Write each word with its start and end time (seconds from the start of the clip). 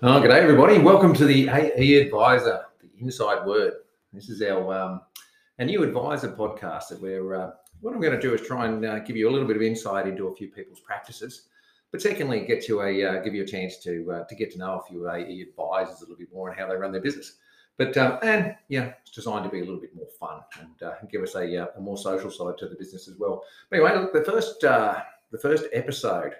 Oh, 0.00 0.20
good 0.20 0.28
day, 0.28 0.38
everybody. 0.38 0.78
Welcome 0.78 1.12
to 1.14 1.24
the 1.24 1.48
AE 1.48 1.94
Advisor, 2.02 2.66
the 2.80 2.88
Inside 3.00 3.44
Word. 3.44 3.72
This 4.12 4.28
is 4.28 4.40
our 4.42 4.72
um, 4.72 5.00
a 5.58 5.64
new 5.64 5.82
advisor 5.82 6.28
podcast 6.28 6.90
that 6.90 7.02
we're. 7.02 7.34
Uh, 7.34 7.50
what 7.80 7.92
I'm 7.92 8.00
going 8.00 8.14
to 8.14 8.20
do 8.20 8.32
is 8.32 8.46
try 8.46 8.66
and 8.66 8.84
uh, 8.84 9.00
give 9.00 9.16
you 9.16 9.28
a 9.28 9.32
little 9.32 9.48
bit 9.48 9.56
of 9.56 9.62
insight 9.62 10.06
into 10.06 10.28
a 10.28 10.36
few 10.36 10.50
people's 10.50 10.78
practices, 10.78 11.48
but 11.90 12.00
secondly, 12.00 12.44
get 12.46 12.68
you 12.68 12.80
a 12.82 13.04
uh, 13.04 13.22
give 13.24 13.34
you 13.34 13.42
a 13.42 13.46
chance 13.46 13.78
to 13.78 14.12
uh, 14.12 14.24
to 14.26 14.36
get 14.36 14.52
to 14.52 14.58
know 14.58 14.78
a 14.78 14.88
few 14.88 15.10
AE 15.10 15.42
advisors 15.42 15.98
a 15.98 16.02
little 16.02 16.16
bit 16.16 16.32
more 16.32 16.48
and 16.48 16.56
how 16.56 16.68
they 16.68 16.76
run 16.76 16.92
their 16.92 17.00
business. 17.00 17.38
But 17.76 17.96
um, 17.96 18.20
and 18.22 18.54
yeah, 18.68 18.92
it's 19.02 19.10
designed 19.10 19.46
to 19.46 19.50
be 19.50 19.62
a 19.62 19.64
little 19.64 19.80
bit 19.80 19.96
more 19.96 20.06
fun 20.20 20.42
and 20.60 20.80
uh, 20.80 20.94
give 21.10 21.24
us 21.24 21.34
a, 21.34 21.64
uh, 21.64 21.66
a, 21.76 21.80
more 21.80 21.98
social 21.98 22.30
side 22.30 22.56
to 22.58 22.68
the 22.68 22.76
business 22.76 23.08
as 23.08 23.18
well. 23.18 23.42
But 23.68 23.80
anyway, 23.80 23.96
look, 23.96 24.12
the 24.12 24.22
first 24.22 24.60
the 24.60 25.38
first 25.42 25.64
episode 25.72 26.34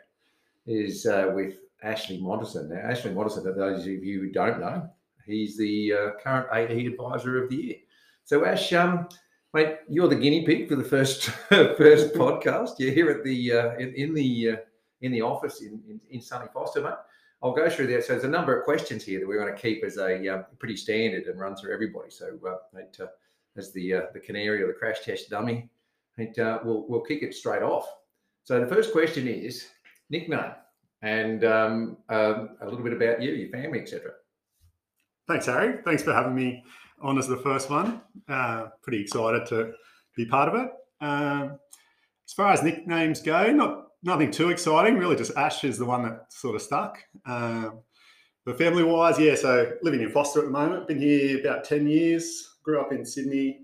is 0.64 1.08
with 1.34 1.56
Ashley 1.82 2.18
Montesin. 2.18 2.68
Now, 2.68 2.80
Ashley 2.80 3.12
Montesin, 3.12 3.42
for 3.42 3.52
those 3.52 3.82
of 3.82 3.86
you 3.86 4.20
who 4.20 4.30
don't 4.30 4.60
know, 4.60 4.88
he's 5.24 5.56
the 5.56 5.92
uh, 5.92 6.10
current 6.22 6.48
AE 6.52 6.86
Advisor 6.86 7.42
of 7.42 7.50
the 7.50 7.56
Year. 7.56 7.76
So, 8.24 8.44
Ash, 8.44 8.72
um, 8.72 9.08
mate, 9.54 9.76
you're 9.88 10.08
the 10.08 10.16
guinea 10.16 10.44
pig 10.44 10.68
for 10.68 10.76
the 10.76 10.84
first 10.84 11.24
first 11.48 12.14
podcast. 12.14 12.72
You're 12.78 12.92
here 12.92 13.10
at 13.10 13.24
the 13.24 13.52
uh, 13.52 13.74
in, 13.76 13.94
in, 13.94 14.14
the 14.14 14.50
uh, 14.50 14.56
in 15.00 15.12
the 15.12 15.22
office 15.22 15.62
in, 15.62 15.80
in, 15.88 16.00
in, 16.10 16.20
sunny 16.20 16.48
Forster, 16.52 16.82
mate. 16.82 16.94
I'll 17.42 17.54
go 17.54 17.70
through 17.70 17.86
there. 17.86 18.02
So, 18.02 18.14
there's 18.14 18.24
a 18.24 18.28
number 18.28 18.58
of 18.58 18.64
questions 18.64 19.04
here 19.04 19.20
that 19.20 19.28
we're 19.28 19.40
going 19.40 19.54
to 19.54 19.60
keep 19.60 19.84
as 19.84 19.96
a 19.98 20.28
um, 20.28 20.44
pretty 20.58 20.76
standard 20.76 21.24
and 21.24 21.38
run 21.38 21.54
through 21.56 21.72
everybody. 21.72 22.10
So, 22.10 22.38
uh, 22.46 22.56
mate, 22.74 22.96
uh, 23.00 23.06
as 23.56 23.72
the 23.72 23.94
uh, 23.94 24.02
the 24.12 24.20
canary 24.20 24.62
or 24.62 24.66
the 24.66 24.72
crash 24.72 25.00
test 25.04 25.30
dummy, 25.30 25.70
mate, 26.16 26.34
we'll 26.36 26.86
we'll 26.88 27.02
kick 27.02 27.22
it 27.22 27.34
straight 27.34 27.62
off. 27.62 27.86
So, 28.42 28.58
the 28.58 28.66
first 28.66 28.92
question 28.92 29.28
is 29.28 29.68
nickname 30.10 30.52
and 31.02 31.44
um, 31.44 31.96
um, 32.08 32.50
a 32.60 32.64
little 32.64 32.82
bit 32.82 32.92
about 32.92 33.22
you, 33.22 33.32
your 33.32 33.50
family, 33.50 33.80
etc. 33.80 34.10
Thanks, 35.26 35.46
Harry. 35.46 35.78
Thanks 35.84 36.02
for 36.02 36.12
having 36.12 36.34
me 36.34 36.64
on 37.00 37.18
as 37.18 37.28
the 37.28 37.36
first 37.36 37.70
one. 37.70 38.00
Uh, 38.28 38.68
pretty 38.82 39.02
excited 39.02 39.46
to 39.46 39.72
be 40.16 40.26
part 40.26 40.48
of 40.48 40.60
it. 40.60 40.70
Um, 41.00 41.58
as 42.26 42.32
far 42.32 42.52
as 42.52 42.62
nicknames 42.62 43.20
go, 43.20 43.52
not 43.52 43.88
nothing 44.02 44.30
too 44.30 44.50
exciting. 44.50 44.98
Really, 44.98 45.16
just 45.16 45.36
Ash 45.36 45.64
is 45.64 45.78
the 45.78 45.84
one 45.84 46.02
that 46.02 46.32
sort 46.32 46.56
of 46.56 46.62
stuck. 46.62 46.98
Um, 47.26 47.80
but 48.44 48.58
family 48.58 48.82
wise, 48.82 49.18
yeah. 49.18 49.34
So 49.34 49.72
living 49.82 50.00
in 50.00 50.10
Forster 50.10 50.40
at 50.40 50.46
the 50.46 50.50
moment. 50.50 50.88
Been 50.88 51.00
here 51.00 51.40
about 51.40 51.64
ten 51.64 51.86
years. 51.86 52.56
Grew 52.62 52.80
up 52.80 52.92
in 52.92 53.04
Sydney. 53.04 53.60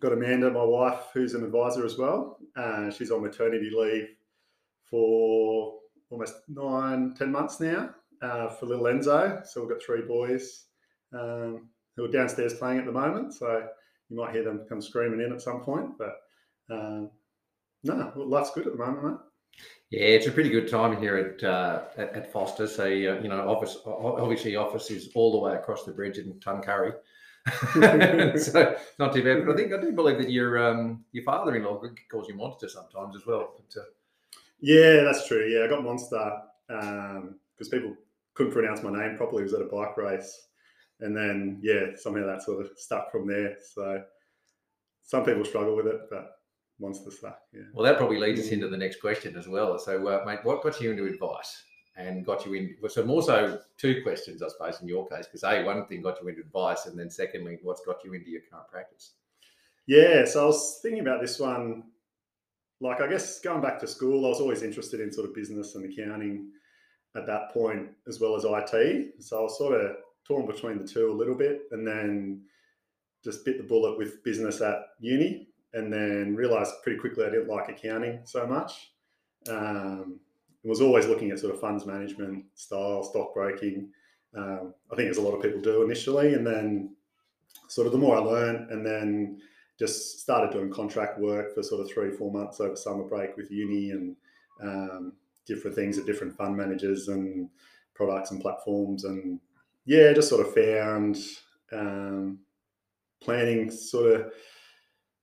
Got 0.00 0.12
Amanda, 0.12 0.50
my 0.50 0.64
wife, 0.64 1.00
who's 1.12 1.34
an 1.34 1.44
advisor 1.44 1.84
as 1.84 1.98
well. 1.98 2.38
Uh, 2.56 2.90
she's 2.90 3.10
on 3.10 3.22
maternity 3.22 3.70
leave 3.72 4.08
for 4.90 5.78
almost 6.14 6.34
nine, 6.48 7.12
ten 7.18 7.32
months 7.32 7.60
now 7.60 7.90
uh, 8.22 8.48
for 8.48 8.66
little 8.66 8.84
Enzo. 8.84 9.44
So 9.46 9.60
we've 9.60 9.70
got 9.70 9.82
three 9.82 10.02
boys 10.02 10.66
um, 11.12 11.68
who 11.96 12.04
are 12.04 12.10
downstairs 12.10 12.54
playing 12.54 12.78
at 12.78 12.86
the 12.86 12.92
moment. 12.92 13.34
So 13.34 13.66
you 14.08 14.16
might 14.16 14.32
hear 14.32 14.44
them 14.44 14.64
come 14.68 14.80
screaming 14.80 15.20
in 15.20 15.32
at 15.32 15.42
some 15.42 15.60
point. 15.60 15.98
But 15.98 16.16
um, 16.70 17.10
no, 17.82 18.12
life's 18.16 18.52
good 18.52 18.66
at 18.66 18.72
the 18.72 18.78
moment, 18.78 19.04
mate. 19.04 19.18
Yeah, 19.90 20.06
it's 20.06 20.26
a 20.26 20.32
pretty 20.32 20.50
good 20.50 20.68
time 20.68 20.96
here 21.00 21.16
at 21.16 21.44
uh, 21.44 21.82
at, 21.96 22.12
at, 22.14 22.32
Forster. 22.32 22.66
So 22.66 22.84
uh, 22.84 22.86
you 22.88 23.28
know, 23.28 23.48
office 23.48 23.78
obviously 23.86 24.56
office 24.56 24.90
is 24.90 25.10
all 25.14 25.32
the 25.32 25.38
way 25.38 25.54
across 25.54 25.84
the 25.84 25.92
bridge 25.92 26.18
in 26.18 26.32
Tuncurry. 26.34 26.94
so 28.38 28.76
not 28.98 29.14
too 29.14 29.22
bad. 29.22 29.44
But 29.44 29.52
I 29.52 29.56
think 29.56 29.72
I 29.72 29.80
do 29.80 29.92
believe 29.92 30.18
that 30.18 30.30
your 30.30 30.58
um, 30.58 31.04
your 31.12 31.24
father-in-law 31.24 31.82
calls 32.10 32.28
you 32.28 32.34
monster 32.34 32.68
sometimes 32.68 33.14
as 33.14 33.26
well. 33.26 33.54
But, 33.56 33.80
uh, 33.80 33.84
yeah, 34.60 35.02
that's 35.02 35.26
true. 35.26 35.46
Yeah, 35.46 35.64
I 35.64 35.68
got 35.68 35.84
Monster 35.84 36.32
because 36.68 37.16
um, 37.16 37.70
people 37.70 37.94
couldn't 38.34 38.52
pronounce 38.52 38.82
my 38.82 38.90
name 38.90 39.16
properly. 39.16 39.42
It 39.42 39.44
was 39.44 39.54
at 39.54 39.62
a 39.62 39.66
bike 39.66 39.96
race. 39.96 40.48
And 41.00 41.16
then, 41.16 41.58
yeah, 41.62 41.96
somehow 41.96 42.26
that 42.26 42.42
sort 42.42 42.64
of 42.64 42.70
stuck 42.76 43.10
from 43.10 43.26
there. 43.26 43.56
So 43.74 44.02
some 45.02 45.24
people 45.24 45.44
struggle 45.44 45.76
with 45.76 45.86
it, 45.86 46.02
but 46.10 46.38
Monster 46.80 47.10
stuck. 47.10 47.40
Yeah. 47.52 47.62
Well, 47.72 47.84
that 47.84 47.98
probably 47.98 48.18
leads 48.18 48.40
us 48.40 48.48
into 48.48 48.68
the 48.68 48.76
next 48.76 49.00
question 49.00 49.36
as 49.36 49.48
well. 49.48 49.78
So, 49.78 50.06
uh, 50.06 50.24
mate, 50.24 50.40
what 50.44 50.62
got 50.62 50.80
you 50.80 50.92
into 50.92 51.06
advice 51.06 51.62
and 51.96 52.24
got 52.24 52.46
you 52.46 52.54
in? 52.54 52.76
So, 52.88 53.04
more 53.04 53.22
so 53.22 53.60
two 53.76 54.02
questions, 54.02 54.42
I 54.42 54.48
suppose, 54.48 54.80
in 54.80 54.88
your 54.88 55.06
case, 55.08 55.26
because 55.26 55.44
A, 55.44 55.62
one 55.64 55.86
thing 55.86 56.02
got 56.02 56.20
you 56.22 56.28
into 56.28 56.40
advice, 56.40 56.86
and 56.86 56.98
then 56.98 57.10
secondly, 57.10 57.58
what's 57.62 57.84
got 57.84 58.04
you 58.04 58.14
into 58.14 58.30
your 58.30 58.42
current 58.50 58.68
practice? 58.68 59.12
Yeah, 59.86 60.24
so 60.24 60.44
I 60.44 60.46
was 60.46 60.78
thinking 60.82 61.02
about 61.02 61.20
this 61.20 61.38
one 61.38 61.84
like 62.84 63.00
I 63.00 63.08
guess 63.08 63.40
going 63.40 63.62
back 63.62 63.80
to 63.80 63.86
school, 63.86 64.26
I 64.26 64.28
was 64.28 64.40
always 64.40 64.62
interested 64.62 65.00
in 65.00 65.10
sort 65.10 65.26
of 65.26 65.34
business 65.34 65.74
and 65.74 65.90
accounting 65.90 66.50
at 67.16 67.26
that 67.26 67.50
point, 67.52 67.88
as 68.06 68.20
well 68.20 68.36
as 68.36 68.44
IT. 68.44 69.14
So 69.20 69.38
I 69.38 69.42
was 69.42 69.56
sort 69.56 69.80
of 69.80 69.96
torn 70.26 70.46
between 70.46 70.78
the 70.78 70.86
two 70.86 71.10
a 71.10 71.12
little 71.12 71.34
bit, 71.34 71.62
and 71.70 71.86
then 71.86 72.42
just 73.24 73.44
bit 73.46 73.56
the 73.56 73.64
bullet 73.64 73.96
with 73.96 74.22
business 74.22 74.60
at 74.60 74.82
uni, 75.00 75.48
and 75.72 75.90
then 75.90 76.36
realised 76.36 76.74
pretty 76.82 76.98
quickly 76.98 77.24
I 77.24 77.30
didn't 77.30 77.48
like 77.48 77.70
accounting 77.70 78.20
so 78.24 78.46
much. 78.46 78.92
Um, 79.48 80.20
was 80.62 80.82
always 80.82 81.06
looking 81.06 81.30
at 81.30 81.38
sort 81.38 81.54
of 81.54 81.60
funds 81.60 81.86
management 81.86 82.44
style, 82.54 83.02
stockbroking. 83.02 83.88
Um, 84.36 84.74
I 84.92 84.96
think 84.96 85.10
as 85.10 85.16
a 85.16 85.22
lot 85.22 85.34
of 85.34 85.42
people 85.42 85.60
do 85.60 85.82
initially, 85.82 86.34
and 86.34 86.46
then 86.46 86.96
sort 87.68 87.86
of 87.86 87.92
the 87.92 87.98
more 87.98 88.16
I 88.16 88.20
learned, 88.20 88.70
and 88.70 88.84
then 88.84 89.40
just 89.78 90.20
started 90.20 90.52
doing 90.52 90.70
contract 90.70 91.18
work 91.18 91.54
for 91.54 91.62
sort 91.62 91.80
of 91.80 91.90
three, 91.90 92.10
four 92.10 92.32
months 92.32 92.60
over 92.60 92.76
summer 92.76 93.04
break 93.04 93.36
with 93.36 93.50
uni 93.50 93.90
and 93.90 94.16
um, 94.62 95.12
different 95.46 95.74
things 95.74 95.98
at 95.98 96.06
different 96.06 96.36
fund 96.36 96.56
managers 96.56 97.08
and 97.08 97.48
products 97.94 98.30
and 98.30 98.40
platforms. 98.40 99.04
And 99.04 99.40
yeah, 99.84 100.12
just 100.12 100.28
sort 100.28 100.46
of 100.46 100.54
found 100.54 101.18
um, 101.72 102.38
planning 103.20 103.70
sort 103.70 104.12
of, 104.12 104.32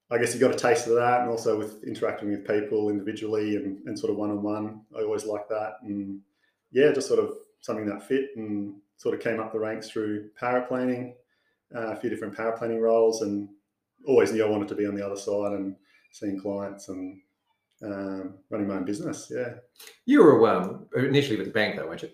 I 0.10 0.18
guess 0.18 0.34
you 0.34 0.42
got 0.42 0.54
a 0.54 0.58
taste 0.58 0.88
of 0.88 0.96
that. 0.96 1.22
And 1.22 1.30
also 1.30 1.58
with 1.58 1.84
interacting 1.86 2.30
with 2.30 2.46
people 2.46 2.90
individually 2.90 3.56
and, 3.56 3.80
and 3.88 3.98
sort 3.98 4.12
of 4.12 4.18
one 4.18 4.32
on 4.32 4.44
one, 4.44 4.82
I 4.98 5.02
always 5.02 5.26
like 5.26 5.48
that. 5.48 5.76
And 5.84 6.20
yeah, 6.72 6.92
just 6.92 7.08
sort 7.08 7.20
of 7.20 7.36
something 7.62 7.86
that 7.86 8.04
fit 8.04 8.32
and 8.36 8.76
sort 8.98 9.16
of 9.16 9.22
came 9.22 9.40
up 9.40 9.54
the 9.54 9.60
ranks 9.60 9.90
through 9.90 10.30
paraplanning, 10.40 11.14
uh, 11.74 11.88
a 11.88 11.96
few 11.96 12.10
different 12.10 12.36
paraplanning 12.36 12.82
roles 12.82 13.22
and 13.22 13.48
always 14.06 14.32
knew 14.32 14.46
I 14.46 14.50
wanted 14.50 14.68
to 14.70 14.76
be 14.76 14.86
on 14.86 14.96
the 14.96 15.06
other 15.06 15.16
side 15.16 15.54
and 15.54 15.76
seeing 16.12 16.40
clients 16.40 16.90
and 16.90 17.22
um, 17.84 18.36
running 18.50 18.68
my 18.68 18.76
own 18.76 18.86
business. 18.86 19.32
Yeah. 19.34 19.56
You 20.06 20.24
were 20.24 20.48
um, 20.48 20.88
initially 20.96 21.38
with 21.38 21.48
the 21.48 21.54
bank, 21.54 21.76
though, 21.76 21.88
weren't 21.88 22.04
you? 22.04 22.10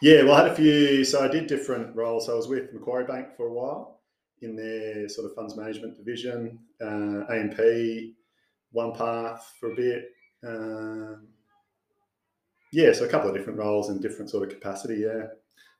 Yeah, 0.00 0.22
well, 0.22 0.34
I 0.34 0.42
had 0.42 0.52
a 0.52 0.54
few. 0.54 1.04
So 1.04 1.24
I 1.24 1.28
did 1.28 1.46
different 1.46 1.94
roles. 1.94 2.26
So 2.26 2.32
I 2.32 2.36
was 2.36 2.48
with 2.48 2.72
Macquarie 2.72 3.06
Bank 3.06 3.36
for 3.36 3.46
a 3.46 3.52
while 3.52 4.00
in 4.40 4.54
their 4.54 5.08
sort 5.08 5.28
of 5.28 5.34
funds 5.34 5.56
management 5.56 5.96
division, 5.96 6.58
uh, 6.80 7.24
AMP, 7.32 7.58
OnePath 8.74 9.40
for 9.58 9.72
a 9.72 9.74
bit. 9.74 10.10
Um, 10.46 11.28
yeah, 12.72 12.92
so 12.92 13.04
a 13.04 13.08
couple 13.08 13.28
of 13.28 13.34
different 13.34 13.58
roles 13.58 13.88
in 13.88 14.00
different 14.00 14.30
sort 14.30 14.44
of 14.44 14.54
capacity. 14.54 14.98
Yeah. 14.98 15.26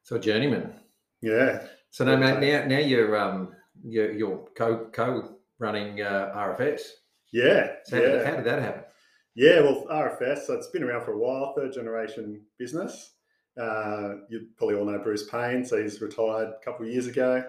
So 0.03 0.19
journeyman. 0.19 0.73
Yeah. 1.21 1.67
So 1.91 2.05
now, 2.05 2.17
now, 2.17 2.65
now 2.65 2.79
you're 2.79 3.17
um, 3.17 3.55
you're, 3.85 4.13
you're 4.13 4.45
co 4.57 4.87
co 4.93 5.37
running 5.59 6.03
uh, 6.03 6.33
RFS. 6.35 6.81
Yeah. 7.33 7.73
So 7.85 7.97
yeah. 7.97 8.07
How, 8.07 8.13
did, 8.13 8.27
how 8.27 8.37
did 8.37 8.45
that 8.45 8.63
happen? 8.63 8.83
Yeah, 9.35 9.61
well, 9.61 9.87
RFS, 9.89 10.47
so 10.47 10.55
it's 10.55 10.67
been 10.67 10.83
around 10.83 11.05
for 11.05 11.13
a 11.13 11.19
while, 11.19 11.55
third 11.55 11.73
generation 11.73 12.43
business. 12.59 13.13
Uh, 13.57 14.15
you 14.29 14.49
probably 14.57 14.77
all 14.77 14.85
know 14.85 14.99
Bruce 14.99 15.29
Payne, 15.29 15.65
so 15.65 15.81
he's 15.81 16.01
retired 16.01 16.49
a 16.49 16.65
couple 16.65 16.85
of 16.85 16.93
years 16.93 17.07
ago. 17.07 17.45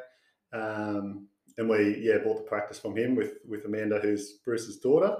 Um, 0.53 1.27
and 1.57 1.67
we, 1.67 1.97
yeah, 1.99 2.19
bought 2.23 2.37
the 2.37 2.47
practice 2.47 2.79
from 2.79 2.95
him 2.95 3.15
with, 3.15 3.33
with 3.47 3.65
Amanda, 3.65 3.99
who's 3.99 4.33
Bruce's 4.45 4.77
daughter. 4.77 5.17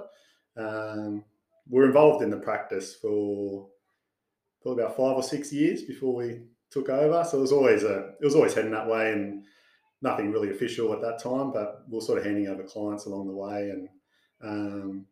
Um, 0.56 1.24
we're 1.68 1.86
involved 1.86 2.22
in 2.22 2.30
the 2.30 2.36
practice 2.36 2.94
for 2.94 3.68
probably 4.62 4.82
about 4.82 4.96
five 4.96 5.16
or 5.16 5.22
six 5.22 5.52
years 5.52 5.82
before 5.82 6.14
we 6.14 6.42
took 6.70 6.88
over. 6.88 7.24
So 7.24 7.38
it 7.38 7.40
was 7.42 7.52
always 7.52 7.82
a, 7.82 8.12
it 8.20 8.24
was 8.24 8.34
always 8.34 8.54
heading 8.54 8.70
that 8.72 8.88
way. 8.88 9.12
And 9.12 9.44
nothing 10.02 10.32
really 10.32 10.50
official 10.50 10.92
at 10.92 11.00
that 11.02 11.22
time, 11.22 11.52
but 11.52 11.82
we 11.88 11.98
are 11.98 12.02
sort 12.02 12.18
of 12.18 12.24
handing 12.24 12.48
over 12.48 12.62
clients 12.62 13.06
along 13.06 13.26
the 13.26 13.34
way. 13.34 13.70
And 13.70 13.88
um, 14.42 15.06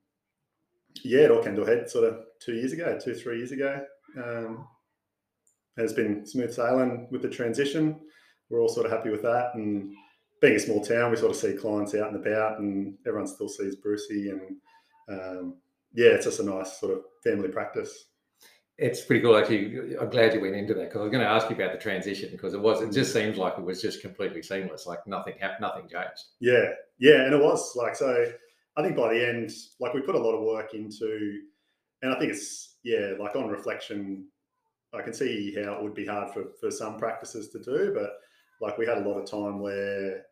yeah, 1.04 1.20
it 1.20 1.30
all 1.30 1.42
came 1.42 1.56
to 1.56 1.62
a 1.62 1.66
head 1.66 1.90
sort 1.90 2.04
of 2.04 2.20
two 2.40 2.54
years 2.54 2.72
ago, 2.72 2.98
two, 3.02 3.14
three 3.14 3.38
years 3.38 3.52
ago. 3.52 3.84
Um, 4.16 4.66
it's 5.76 5.92
been 5.92 6.26
smooth 6.26 6.52
sailing 6.52 7.08
with 7.10 7.22
the 7.22 7.28
transition. 7.28 8.00
We're 8.50 8.60
all 8.60 8.68
sort 8.68 8.86
of 8.86 8.92
happy 8.92 9.10
with 9.10 9.22
that. 9.22 9.52
And 9.54 9.92
being 10.40 10.56
a 10.56 10.60
small 10.60 10.84
town, 10.84 11.10
we 11.10 11.16
sort 11.16 11.30
of 11.30 11.36
see 11.36 11.52
clients 11.52 11.94
out 11.94 12.12
and 12.12 12.26
about, 12.26 12.58
and 12.58 12.96
everyone 13.06 13.28
still 13.28 13.48
sees 13.48 13.76
Brucey. 13.76 14.30
And 14.30 14.56
um, 15.08 15.56
yeah, 15.92 16.08
it's 16.08 16.24
just 16.24 16.40
a 16.40 16.44
nice 16.44 16.80
sort 16.80 16.92
of 16.92 17.02
family 17.22 17.48
practice 17.48 18.06
it's 18.78 19.00
pretty 19.00 19.22
cool 19.22 19.36
actually. 19.36 19.96
I'm 19.96 20.08
glad 20.10 20.34
you 20.34 20.40
went 20.40 20.54
into 20.56 20.74
that 20.74 20.84
because 20.84 21.00
i 21.00 21.02
was 21.02 21.10
going 21.10 21.24
to 21.24 21.30
ask 21.30 21.50
you 21.50 21.56
about 21.56 21.72
the 21.72 21.78
transition 21.78 22.30
because 22.32 22.54
it 22.54 22.60
was 22.60 22.80
it 22.80 22.92
just 22.92 23.12
seems 23.12 23.36
like 23.36 23.58
it 23.58 23.64
was 23.64 23.82
just 23.82 24.00
completely 24.00 24.42
seamless 24.42 24.86
like 24.86 25.06
nothing 25.06 25.34
happened 25.40 25.62
nothing 25.62 25.88
changed. 25.88 26.24
Yeah 26.40 26.72
yeah 26.98 27.24
and 27.24 27.34
it 27.34 27.42
was 27.42 27.74
like 27.76 27.96
so 27.96 28.26
i 28.76 28.82
think 28.82 28.96
by 28.96 29.12
the 29.12 29.28
end 29.28 29.50
like 29.80 29.94
we 29.94 30.00
put 30.00 30.14
a 30.14 30.18
lot 30.18 30.32
of 30.32 30.44
work 30.44 30.74
into 30.74 31.40
and 32.02 32.14
i 32.14 32.18
think 32.18 32.32
it's 32.32 32.76
yeah 32.84 33.12
like 33.18 33.34
on 33.36 33.48
reflection 33.48 34.26
I 34.94 35.02
can 35.02 35.12
see 35.12 35.54
how 35.62 35.74
it 35.74 35.82
would 35.82 35.94
be 35.94 36.06
hard 36.06 36.32
for 36.32 36.46
for 36.60 36.70
some 36.70 36.98
practices 36.98 37.48
to 37.50 37.58
do, 37.58 37.92
but 37.94 38.18
like 38.60 38.78
we 38.78 38.86
had 38.86 38.98
a 38.98 39.08
lot 39.08 39.18
of 39.18 39.30
time 39.30 39.60
where 39.60 40.24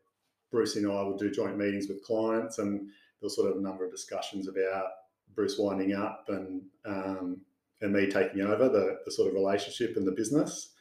Bruce 0.50 0.76
and 0.76 0.90
I 0.90 1.02
would 1.02 1.18
do 1.18 1.30
joint 1.30 1.58
meetings 1.58 1.88
with 1.88 2.02
clients, 2.02 2.58
and 2.58 2.80
there 2.80 2.88
was 3.22 3.36
sort 3.36 3.50
of 3.50 3.58
a 3.58 3.60
number 3.60 3.84
of 3.84 3.90
discussions 3.90 4.48
about 4.48 4.86
Bruce 5.34 5.58
winding 5.58 5.92
up 5.94 6.24
and 6.28 6.62
um, 6.86 7.40
and 7.80 7.92
me 7.92 8.06
taking 8.06 8.40
over 8.40 8.68
the, 8.68 8.98
the 9.04 9.10
sort 9.10 9.28
of 9.28 9.34
relationship 9.34 9.96
and 9.96 10.06
the 10.06 10.12
business. 10.12 10.72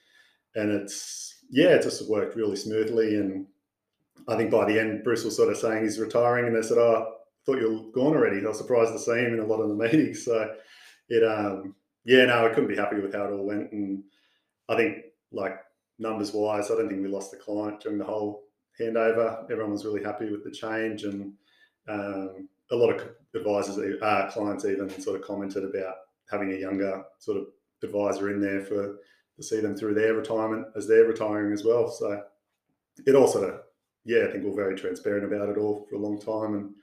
And 0.56 0.72
it's 0.72 1.44
yeah, 1.50 1.70
it 1.70 1.84
just 1.84 2.10
worked 2.10 2.36
really 2.36 2.56
smoothly. 2.56 3.16
And 3.16 3.48
I 4.28 4.38
think 4.38 4.52
by 4.52 4.66
the 4.66 4.80
end, 4.80 5.04
Bruce 5.04 5.24
was 5.24 5.36
sort 5.36 5.52
of 5.52 5.58
saying 5.58 5.84
he's 5.84 6.00
retiring, 6.00 6.48
and 6.48 6.56
they 6.56 6.62
said, 6.62 6.78
"Oh, 6.78 7.08
I 7.08 7.46
thought 7.46 7.62
you 7.62 7.70
were 7.72 7.92
gone 7.92 8.16
already." 8.16 8.44
I 8.44 8.48
was 8.48 8.58
surprised 8.58 8.94
to 8.94 9.00
see 9.00 9.20
him 9.20 9.34
in 9.34 9.40
a 9.40 9.46
lot 9.46 9.62
of 9.62 9.70
the 9.70 9.76
meetings. 9.84 10.26
So 10.26 10.56
it 11.10 11.24
um 11.24 11.76
yeah, 12.06 12.26
no, 12.26 12.46
I 12.46 12.50
couldn't 12.50 12.70
be 12.70 12.76
happy 12.76 13.00
with 13.00 13.14
how 13.14 13.26
it 13.26 13.32
all 13.32 13.46
went. 13.46 13.72
And 13.72 14.04
I 14.70 14.76
think 14.76 14.98
like 15.32 15.60
numbers 16.00 16.34
wise, 16.34 16.70
I 16.70 16.76
don't 16.76 16.88
think 16.88 17.02
we 17.02 17.08
lost 17.08 17.32
the 17.32 17.38
client 17.38 17.82
during 17.82 17.98
the 17.98 18.06
whole 18.06 18.44
handover. 18.80 19.44
Everyone 19.52 19.72
was 19.72 19.86
really 19.86 20.04
happy 20.04 20.30
with 20.30 20.44
the 20.44 20.52
change, 20.52 21.04
and 21.04 21.34
um, 21.88 22.48
a 22.72 22.76
lot 22.76 22.90
of 22.90 23.10
advisors, 23.36 23.78
uh, 24.02 24.30
clients 24.32 24.66
even 24.66 24.90
sort 25.02 25.20
of 25.20 25.26
commented 25.26 25.64
about 25.64 25.96
having 26.30 26.51
a 26.54 26.57
younger 26.57 27.04
sort 27.19 27.38
of 27.38 27.48
advisor 27.83 28.31
in 28.31 28.42
there 28.42 28.62
for 28.62 28.98
to 29.36 29.44
see 29.44 29.60
them 29.60 29.75
through 29.75 29.94
their 29.94 30.13
retirement 30.13 30.66
as 30.75 30.88
they're 30.88 31.06
retiring 31.06 31.51
as 31.54 31.63
well. 31.63 31.89
So 31.89 32.24
it 33.06 33.16
of, 33.16 33.60
yeah, 34.06 34.25
I 34.27 34.31
think 34.31 34.44
we're 34.44 34.56
very 34.56 34.75
transparent 34.75 35.25
about 35.25 35.50
it 35.50 35.57
all 35.57 35.86
for 35.89 35.95
a 35.95 36.00
long 36.00 36.19
time, 36.19 36.74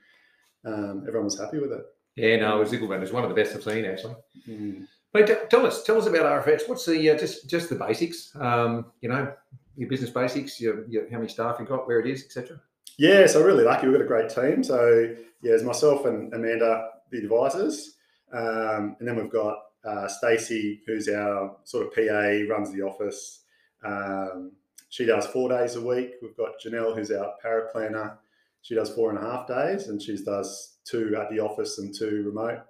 and 0.65 0.73
um, 0.73 1.03
everyone 1.07 1.25
was 1.25 1.39
happy 1.39 1.59
with 1.59 1.71
it. 1.71 1.83
Yeah, 2.15 2.37
no, 2.37 2.63
Ziggleman 2.63 3.01
is 3.01 3.11
one 3.11 3.23
of 3.23 3.29
the 3.29 3.35
best 3.35 3.55
I've 3.55 3.63
seen 3.63 3.85
actually. 3.85 4.15
Mm. 4.47 4.87
But 5.11 5.49
tell 5.49 5.65
us, 5.65 5.83
tell 5.83 5.97
us 5.97 6.07
about 6.07 6.45
RFS. 6.45 6.67
What's 6.67 6.85
the 6.85 7.09
uh, 7.09 7.17
just 7.17 7.49
just 7.49 7.69
the 7.69 7.75
basics? 7.75 8.35
Um, 8.35 8.87
you 9.01 9.09
know, 9.09 9.33
your 9.75 9.89
business 9.89 10.09
basics, 10.09 10.59
your, 10.59 10.87
your 10.87 11.09
how 11.09 11.17
many 11.17 11.29
staff 11.29 11.57
you 11.59 11.65
got, 11.65 11.87
where 11.87 11.99
it 11.99 12.07
is, 12.07 12.23
etc. 12.23 12.59
Yeah, 12.97 13.25
so 13.27 13.43
really 13.43 13.63
lucky. 13.63 13.87
We've 13.87 13.95
got 13.95 14.03
a 14.03 14.07
great 14.07 14.29
team. 14.29 14.63
So 14.63 15.15
yeah, 15.41 15.53
it's 15.53 15.63
myself 15.63 16.05
and 16.05 16.33
Amanda, 16.33 16.89
the 17.11 17.19
advisors, 17.19 17.95
um, 18.33 18.95
and 18.99 19.07
then 19.07 19.15
we've 19.15 19.31
got 19.31 19.57
uh, 19.85 20.07
Stacey, 20.07 20.81
who's 20.85 21.07
our 21.07 21.55
sort 21.63 21.85
of 21.85 21.93
PA, 21.93 22.53
runs 22.53 22.71
the 22.71 22.81
office. 22.81 23.41
Um, 23.83 24.53
she 24.89 25.05
does 25.05 25.27
four 25.27 25.49
days 25.49 25.75
a 25.75 25.81
week. 25.81 26.15
We've 26.21 26.37
got 26.37 26.59
Janelle, 26.63 26.95
who's 26.95 27.11
our 27.11 27.33
paraplanner. 27.43 28.17
She 28.61 28.75
does 28.75 28.93
four 28.93 29.09
and 29.09 29.19
a 29.19 29.21
half 29.21 29.47
days, 29.47 29.87
and 29.87 30.01
she 30.01 30.17
does 30.23 30.77
two 30.85 31.15
at 31.19 31.29
the 31.29 31.39
office 31.39 31.79
and 31.79 31.93
two 31.93 32.23
remote 32.25 32.61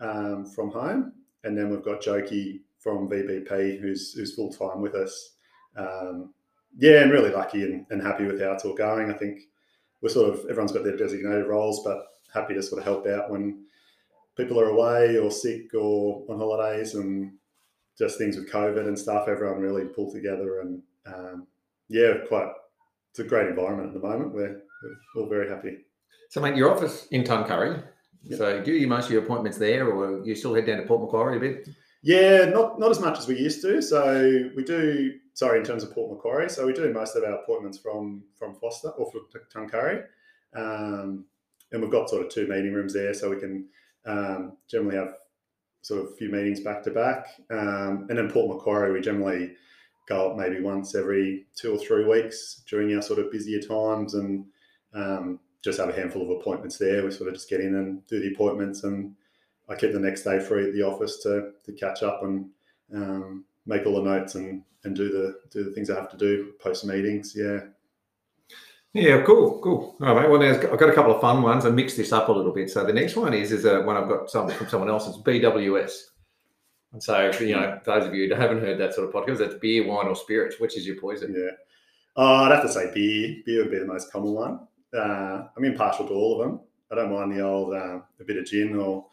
um, 0.00 0.44
from 0.46 0.70
home. 0.70 1.12
And 1.44 1.56
then 1.56 1.70
we've 1.70 1.84
got 1.84 2.00
Jokey 2.00 2.60
from 2.78 3.08
VBP, 3.08 3.80
who's 3.80 4.12
who's 4.12 4.34
full 4.34 4.52
time 4.52 4.80
with 4.80 4.94
us. 4.94 5.36
Um, 5.76 6.34
yeah, 6.78 7.00
I'm 7.00 7.10
really 7.10 7.30
lucky 7.30 7.62
and, 7.62 7.86
and 7.90 8.02
happy 8.02 8.24
with 8.24 8.40
how 8.40 8.52
it's 8.52 8.64
all 8.64 8.74
going. 8.74 9.10
I 9.10 9.14
think 9.14 9.40
we're 10.02 10.08
sort 10.08 10.34
of 10.34 10.40
everyone's 10.50 10.72
got 10.72 10.84
their 10.84 10.96
designated 10.96 11.46
roles, 11.46 11.84
but 11.84 12.06
happy 12.32 12.54
to 12.54 12.62
sort 12.62 12.80
of 12.80 12.84
help 12.84 13.06
out 13.06 13.30
when 13.30 13.64
people 14.36 14.60
are 14.60 14.68
away 14.68 15.16
or 15.16 15.30
sick 15.30 15.74
or 15.74 16.24
on 16.28 16.38
holidays 16.38 16.94
and 16.94 17.32
just 17.98 18.18
things 18.18 18.36
with 18.36 18.50
COVID 18.50 18.86
and 18.86 18.98
stuff. 18.98 19.28
Everyone 19.28 19.60
really 19.60 19.84
pulled 19.84 20.12
together 20.12 20.60
and 20.60 20.82
um, 21.06 21.46
yeah, 21.88 22.14
quite. 22.28 22.48
It's 23.10 23.20
a 23.20 23.24
great 23.24 23.48
environment 23.48 23.88
at 23.88 23.94
the 23.94 24.06
moment. 24.06 24.34
We're, 24.34 24.60
we're 25.14 25.22
all 25.22 25.28
very 25.28 25.48
happy. 25.48 25.78
So, 26.28 26.40
mate, 26.40 26.54
your 26.54 26.70
office 26.70 27.06
in 27.10 27.24
Tuncurry. 27.24 27.82
Yep. 28.24 28.38
So, 28.38 28.62
do 28.62 28.72
you 28.72 28.86
most 28.86 29.06
of 29.06 29.12
your 29.12 29.22
appointments 29.22 29.56
there, 29.56 29.88
or 29.88 30.22
you 30.24 30.34
still 30.34 30.54
head 30.54 30.66
down 30.66 30.78
to 30.78 30.82
Port 30.82 31.00
Macquarie 31.00 31.38
a 31.38 31.40
bit? 31.40 31.68
Yeah, 32.02 32.44
not 32.46 32.78
not 32.78 32.90
as 32.90 33.00
much 33.00 33.18
as 33.18 33.26
we 33.26 33.38
used 33.38 33.62
to. 33.62 33.80
So 33.80 34.50
we 34.54 34.64
do. 34.64 35.14
Sorry, 35.32 35.58
in 35.58 35.64
terms 35.64 35.82
of 35.82 35.92
Port 35.92 36.12
Macquarie, 36.12 36.48
so 36.48 36.66
we 36.66 36.72
do 36.72 36.92
most 36.92 37.16
of 37.16 37.24
our 37.24 37.40
appointments 37.40 37.78
from 37.78 38.22
from 38.38 38.54
Forster 38.54 38.90
or 38.90 39.10
from 39.10 39.26
Tuncurry, 39.52 40.04
um, 40.54 41.24
and 41.72 41.82
we've 41.82 41.90
got 41.90 42.10
sort 42.10 42.24
of 42.24 42.30
two 42.30 42.46
meeting 42.46 42.72
rooms 42.72 42.94
there, 42.94 43.14
so 43.14 43.30
we 43.30 43.40
can 43.40 43.68
um, 44.06 44.56
generally 44.68 44.96
have 44.96 45.14
sort 45.82 46.02
of 46.02 46.12
a 46.12 46.16
few 46.16 46.28
meetings 46.30 46.60
back 46.60 46.82
to 46.84 46.90
back. 46.90 47.28
Um, 47.50 48.06
and 48.08 48.18
in 48.18 48.30
Port 48.30 48.56
Macquarie, 48.56 48.92
we 48.92 49.00
generally 49.00 49.52
go 50.08 50.30
up 50.30 50.36
maybe 50.36 50.60
once 50.60 50.94
every 50.94 51.46
two 51.54 51.74
or 51.74 51.78
three 51.78 52.04
weeks 52.04 52.62
during 52.68 52.94
our 52.94 53.02
sort 53.02 53.18
of 53.18 53.30
busier 53.30 53.60
times, 53.60 54.14
and 54.14 54.46
um, 54.94 55.40
just 55.62 55.78
have 55.78 55.88
a 55.88 55.92
handful 55.92 56.22
of 56.22 56.40
appointments 56.40 56.78
there. 56.78 57.04
We 57.04 57.10
sort 57.10 57.28
of 57.28 57.34
just 57.34 57.50
get 57.50 57.60
in 57.60 57.74
and 57.74 58.06
do 58.06 58.20
the 58.20 58.32
appointments 58.32 58.84
and 58.84 59.14
I 59.68 59.74
keep 59.74 59.92
the 59.92 59.98
next 59.98 60.22
day 60.22 60.38
free 60.38 60.66
at 60.68 60.72
the 60.72 60.82
office 60.82 61.22
to 61.22 61.52
to 61.64 61.72
catch 61.72 62.02
up 62.02 62.22
and 62.22 62.48
um, 62.94 63.44
make 63.66 63.84
all 63.86 64.02
the 64.02 64.10
notes 64.10 64.34
and 64.36 64.62
and 64.84 64.94
do 64.94 65.10
the 65.10 65.40
do 65.50 65.64
the 65.64 65.72
things 65.72 65.90
I 65.90 65.96
have 65.96 66.10
to 66.10 66.16
do 66.16 66.52
post 66.60 66.84
meetings. 66.84 67.34
Yeah. 67.36 67.60
Yeah, 68.96 69.22
cool, 69.22 69.60
cool. 69.60 69.94
All 70.00 70.14
right, 70.14 70.28
well, 70.28 70.40
now 70.40 70.52
I've 70.52 70.78
got 70.78 70.88
a 70.88 70.94
couple 70.94 71.14
of 71.14 71.20
fun 71.20 71.42
ones. 71.42 71.66
I 71.66 71.70
mixed 71.70 71.98
this 71.98 72.12
up 72.12 72.28
a 72.28 72.32
little 72.32 72.52
bit. 72.52 72.70
So 72.70 72.82
the 72.82 72.94
next 72.94 73.14
one 73.14 73.34
is 73.34 73.52
is 73.52 73.66
a, 73.66 73.82
one 73.82 73.96
I've 73.96 74.08
got 74.08 74.30
some 74.30 74.48
from 74.48 74.68
someone 74.68 74.88
else. 74.88 75.06
It's 75.06 75.18
BWS. 75.18 75.92
And 76.92 77.02
so, 77.02 77.30
you 77.40 77.54
know, 77.54 77.78
those 77.84 78.06
of 78.06 78.14
you 78.14 78.26
who 78.26 78.34
haven't 78.34 78.60
heard 78.60 78.78
that 78.78 78.94
sort 78.94 79.06
of 79.08 79.14
podcast, 79.14 79.38
that's 79.38 79.56
beer, 79.56 79.86
wine, 79.86 80.06
or 80.06 80.16
spirits. 80.16 80.58
Which 80.58 80.78
is 80.78 80.86
your 80.86 80.98
poison? 80.98 81.34
Yeah. 81.36 81.54
Oh, 82.16 82.44
I'd 82.44 82.52
have 82.52 82.62
to 82.62 82.72
say 82.72 82.90
beer. 82.94 83.36
Beer 83.44 83.62
would 83.64 83.70
be 83.70 83.78
the 83.78 83.84
most 83.84 84.10
common 84.10 84.32
one. 84.32 84.60
Uh, 84.96 85.48
I'm 85.54 85.64
impartial 85.64 86.08
to 86.08 86.14
all 86.14 86.40
of 86.40 86.48
them. 86.48 86.60
I 86.90 86.94
don't 86.94 87.12
mind 87.12 87.36
the 87.36 87.44
old 87.44 87.74
uh, 87.74 87.98
a 88.20 88.24
bit 88.26 88.38
of 88.38 88.46
gin 88.46 88.76
or 88.76 89.06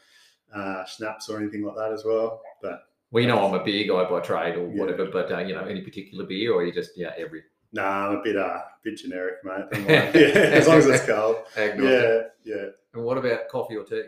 uh, 0.56 0.86
schnapps 0.86 1.28
or 1.28 1.40
anything 1.40 1.66
like 1.66 1.76
that 1.76 1.92
as 1.92 2.06
well. 2.06 2.42
But 2.62 2.84
we 3.12 3.26
know 3.26 3.46
I'm 3.46 3.60
a 3.60 3.64
beer 3.64 3.86
guy 3.86 4.10
by 4.10 4.22
trade 4.22 4.56
or 4.56 4.72
yeah. 4.72 4.80
whatever, 4.80 5.08
but 5.08 5.30
uh, 5.30 5.40
you 5.40 5.54
know, 5.54 5.66
any 5.66 5.82
particular 5.82 6.26
beer 6.26 6.54
or 6.54 6.64
you 6.64 6.72
just 6.72 6.92
yeah 6.96 7.12
every. 7.18 7.44
Nah, 7.74 8.10
I'm 8.10 8.18
a 8.18 8.22
bit 8.22 8.38
uh, 8.38 8.62
bit 8.84 8.98
generic, 8.98 9.38
mate. 9.44 9.66
yeah, 9.88 10.12
as 10.14 10.68
long 10.68 10.78
as 10.78 10.86
it's 10.86 11.06
cold. 11.06 11.38
yeah, 11.58 12.22
yeah. 12.44 12.70
And 12.94 13.04
what 13.04 13.18
about 13.18 13.50
coffee 13.50 13.76
or 13.76 13.84
tea? 13.84 14.04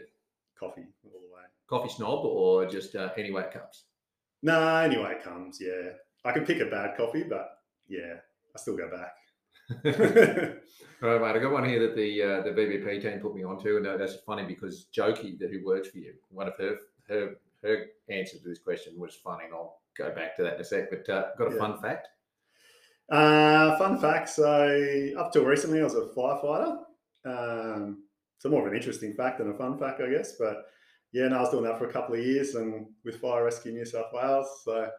Coffee 0.57 0.85
all 1.03 1.19
the 1.19 1.33
way. 1.33 1.41
Coffee 1.67 1.89
snob 1.89 2.25
or 2.25 2.67
just 2.67 2.95
uh, 2.95 3.09
anyway 3.17 3.41
it 3.41 3.51
comes? 3.51 3.85
Nah, 4.43 4.81
anyway 4.81 5.15
it 5.17 5.23
comes. 5.23 5.59
Yeah, 5.59 5.93
I 6.23 6.31
can 6.31 6.45
pick 6.45 6.59
a 6.59 6.65
bad 6.65 6.95
coffee, 6.95 7.23
but 7.23 7.57
yeah, 7.87 8.17
I 8.55 8.59
still 8.59 8.77
go 8.77 8.89
back. 8.89 9.13
All 11.01 11.09
right, 11.09 11.21
mate. 11.21 11.35
I 11.35 11.39
got 11.39 11.51
one 11.51 11.67
here 11.67 11.79
that 11.87 11.95
the 11.95 12.21
uh, 12.21 12.41
the 12.43 12.51
VBP 12.51 13.01
team 13.01 13.19
put 13.19 13.35
me 13.35 13.43
onto, 13.43 13.77
and 13.77 13.99
that's 13.99 14.17
funny 14.27 14.45
because 14.45 14.87
Jokey, 14.95 15.39
that 15.39 15.49
who 15.49 15.65
works 15.65 15.89
for 15.89 15.97
you, 15.97 16.13
one 16.29 16.47
of 16.47 16.55
her 16.57 16.77
her 17.09 17.31
her 17.63 17.85
answer 18.09 18.37
to 18.37 18.47
this 18.47 18.59
question 18.59 18.93
was 18.99 19.15
funny, 19.15 19.45
and 19.45 19.53
I'll 19.55 19.79
go 19.97 20.13
back 20.13 20.35
to 20.35 20.43
that 20.43 20.55
in 20.55 20.61
a 20.61 20.63
sec. 20.63 20.91
But 20.91 21.09
uh, 21.09 21.25
got 21.37 21.51
a 21.51 21.55
yeah. 21.55 21.59
fun 21.59 21.81
fact. 21.81 22.09
Uh, 23.09 23.77
fun 23.77 23.99
fact. 23.99 24.29
So 24.29 25.11
up 25.17 25.31
till 25.31 25.45
recently, 25.45 25.79
I 25.79 25.83
was 25.83 25.95
a 25.95 26.09
firefighter. 26.15 26.77
Um, 27.25 28.03
so 28.37 28.49
more 28.49 28.65
of 28.65 28.71
an 28.71 28.77
interesting 28.77 29.13
fact 29.13 29.39
than 29.39 29.49
a 29.49 29.57
fun 29.57 29.77
fact, 29.77 30.01
I 30.01 30.09
guess. 30.09 30.33
But 30.37 30.65
yeah, 31.11 31.27
no, 31.27 31.37
I 31.37 31.41
was 31.41 31.51
doing 31.51 31.63
that 31.63 31.77
for 31.77 31.87
a 31.87 31.93
couple 31.93 32.15
of 32.15 32.25
years, 32.25 32.55
and 32.55 32.87
with 33.03 33.21
Fire 33.21 33.45
Rescue 33.45 33.71
New 33.71 33.85
South 33.85 34.11
Wales. 34.13 34.47
So 34.63 34.89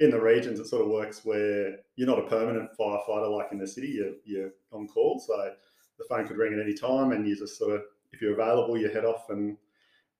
in 0.00 0.10
the 0.10 0.20
regions, 0.20 0.60
it 0.60 0.66
sort 0.66 0.82
of 0.82 0.90
works 0.90 1.24
where 1.24 1.76
you're 1.96 2.08
not 2.08 2.18
a 2.18 2.28
permanent 2.28 2.70
firefighter 2.78 3.34
like 3.36 3.52
in 3.52 3.58
the 3.58 3.66
city. 3.66 3.88
You're, 3.88 4.14
you're 4.24 4.50
on 4.72 4.88
call, 4.88 5.22
so 5.24 5.50
the 5.98 6.04
phone 6.08 6.26
could 6.26 6.36
ring 6.36 6.52
at 6.52 6.64
any 6.64 6.74
time, 6.74 7.12
and 7.12 7.26
you 7.26 7.36
just 7.36 7.58
sort 7.58 7.76
of, 7.76 7.82
if 8.12 8.20
you're 8.20 8.34
available, 8.34 8.76
you 8.76 8.90
head 8.90 9.04
off, 9.04 9.30
and 9.30 9.56